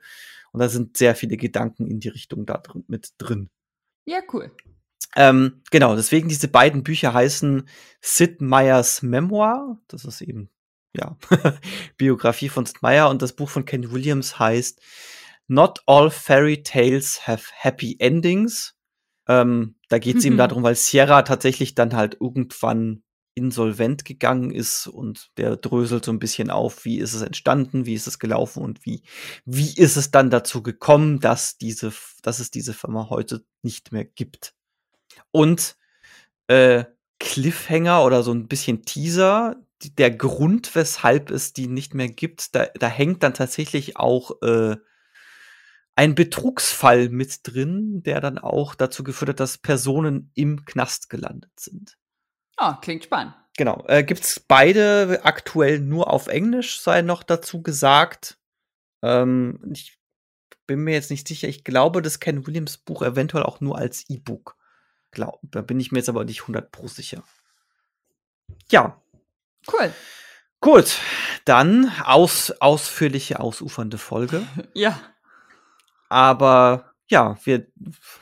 [0.52, 3.50] Und da sind sehr viele Gedanken in die Richtung da drin, mit drin.
[4.06, 4.50] Ja, cool.
[5.16, 7.68] Ähm, genau, deswegen diese beiden Bücher heißen
[8.00, 10.48] Sid Meyers Memoir, das ist eben,
[10.96, 11.16] ja,
[11.96, 14.80] Biografie von Sid Meier und das Buch von Ken Williams heißt
[15.48, 18.74] Not All Fairy Tales Have Happy Endings.
[19.28, 20.28] Ähm, da geht es Mhm.
[20.28, 23.02] eben darum, weil Sierra tatsächlich dann halt irgendwann
[23.34, 27.94] insolvent gegangen ist und der dröselt so ein bisschen auf, wie ist es entstanden, wie
[27.94, 29.02] ist es gelaufen und wie,
[29.44, 31.92] wie ist es dann dazu gekommen, dass diese,
[32.22, 34.54] dass es diese Firma heute nicht mehr gibt.
[35.30, 35.76] Und
[36.48, 36.84] äh,
[37.20, 42.66] Cliffhanger oder so ein bisschen Teaser, der Grund, weshalb es die nicht mehr gibt, da,
[42.66, 44.76] da hängt dann tatsächlich auch äh,
[45.96, 51.58] ein Betrugsfall mit drin, der dann auch dazu geführt hat, dass Personen im Knast gelandet
[51.58, 51.96] sind.
[52.58, 53.34] Oh, klingt spannend.
[53.56, 53.84] Genau.
[53.88, 58.38] Äh, Gibt es beide aktuell nur auf Englisch, sei noch dazu gesagt.
[59.02, 59.98] Ähm, ich
[60.66, 61.48] bin mir jetzt nicht sicher.
[61.48, 64.56] Ich glaube, das Ken Williams Buch eventuell auch nur als E-Book.
[65.12, 67.24] Da bin ich mir jetzt aber nicht 100 pro sicher.
[68.70, 69.02] Ja.
[69.70, 69.92] Cool.
[70.60, 70.98] Gut,
[71.44, 74.46] dann aus, ausführliche, ausufernde Folge.
[74.74, 75.00] ja.
[76.08, 77.66] Aber ja, wir,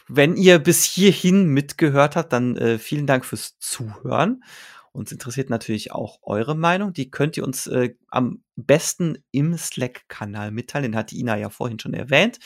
[0.09, 4.43] wenn ihr bis hierhin mitgehört habt, dann äh, vielen Dank fürs Zuhören.
[4.93, 6.93] Uns interessiert natürlich auch eure Meinung.
[6.93, 10.93] Die könnt ihr uns äh, am besten im Slack-Kanal mitteilen.
[10.93, 12.39] Den hat Ina ja vorhin schon erwähnt.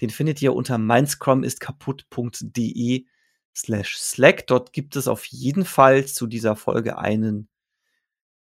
[0.00, 3.06] Den findet ihr unter meinscrumistkaputt.de
[3.56, 4.46] slash Slack.
[4.46, 7.47] Dort gibt es auf jeden Fall zu dieser Folge einen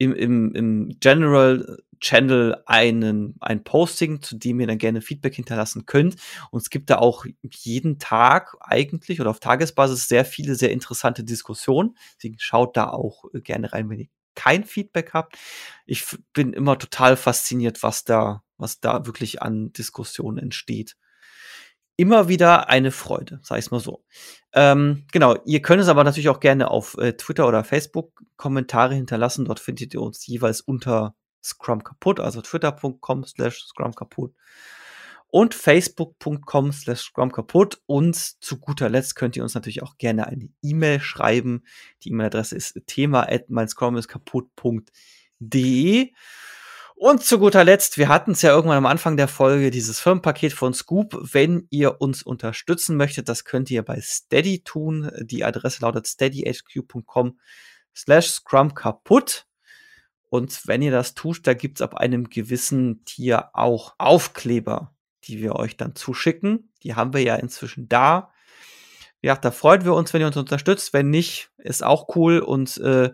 [0.06, 5.86] im, im, im General Channel einen, ein Posting, zu dem ihr dann gerne Feedback hinterlassen
[5.86, 6.16] könnt.
[6.52, 11.24] Und es gibt da auch jeden Tag eigentlich oder auf Tagesbasis sehr viele, sehr interessante
[11.24, 11.98] Diskussionen.
[12.18, 15.38] Deswegen schaut da auch gerne rein, wenn ihr kein Feedback habt.
[15.86, 20.98] Ich bin immer total fasziniert, was da, was da wirklich an Diskussionen entsteht
[21.98, 24.04] immer wieder eine Freude, sag ich mal so.
[24.54, 28.96] Ähm, genau, ihr könnt es aber natürlich auch gerne auf äh, Twitter oder Facebook Kommentare
[28.96, 29.46] hinterlassen.
[29.46, 34.34] Dort findet ihr uns jeweils unter Scrum kaputt, also twitter.com slash Scrum kaputt
[35.28, 37.84] und facebook.com slash Scrum kaputt.
[37.86, 41.66] Und zu guter Letzt könnt ihr uns natürlich auch gerne eine E-Mail schreiben.
[42.04, 46.14] Die E-Mail-Adresse ist thema at meinscrumisskaputt.de.
[46.98, 50.54] Und zu guter Letzt, wir hatten es ja irgendwann am Anfang der Folge, dieses Firmenpaket
[50.54, 51.18] von Scoop.
[51.34, 55.12] Wenn ihr uns unterstützen möchtet, das könnt ihr bei Steady tun.
[55.20, 57.38] Die Adresse lautet steadyhq.com
[57.94, 59.46] slash scrum kaputt.
[60.30, 64.96] Und wenn ihr das tut, da gibt's ab einem gewissen Tier auch Aufkleber,
[65.26, 66.72] die wir euch dann zuschicken.
[66.84, 68.32] Die haben wir ja inzwischen da.
[69.22, 70.94] Ja, da freuen wir uns, wenn ihr uns unterstützt.
[70.94, 72.40] Wenn nicht, ist auch cool.
[72.40, 73.14] Und äh,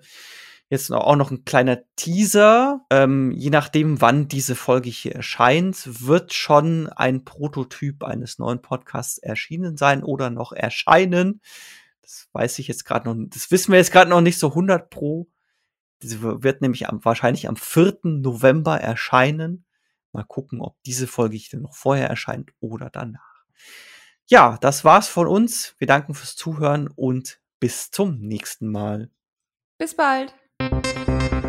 [0.72, 2.86] Jetzt auch noch ein kleiner Teaser.
[2.90, 9.18] Ähm, je nachdem, wann diese Folge hier erscheint, wird schon ein Prototyp eines neuen Podcasts
[9.18, 11.42] erschienen sein oder noch erscheinen.
[12.02, 14.90] Das weiß ich jetzt gerade noch, das wissen wir jetzt gerade noch nicht so 100
[14.90, 15.28] pro.
[16.00, 18.00] Das wird nämlich am, wahrscheinlich am 4.
[18.04, 19.66] November erscheinen.
[20.14, 23.44] Mal gucken, ob diese Folge hier noch vorher erscheint oder danach.
[24.26, 25.76] Ja, das war's von uns.
[25.80, 29.10] Wir danken fürs Zuhören und bis zum nächsten Mal.
[29.78, 30.34] Bis bald.
[30.62, 31.41] Thank you.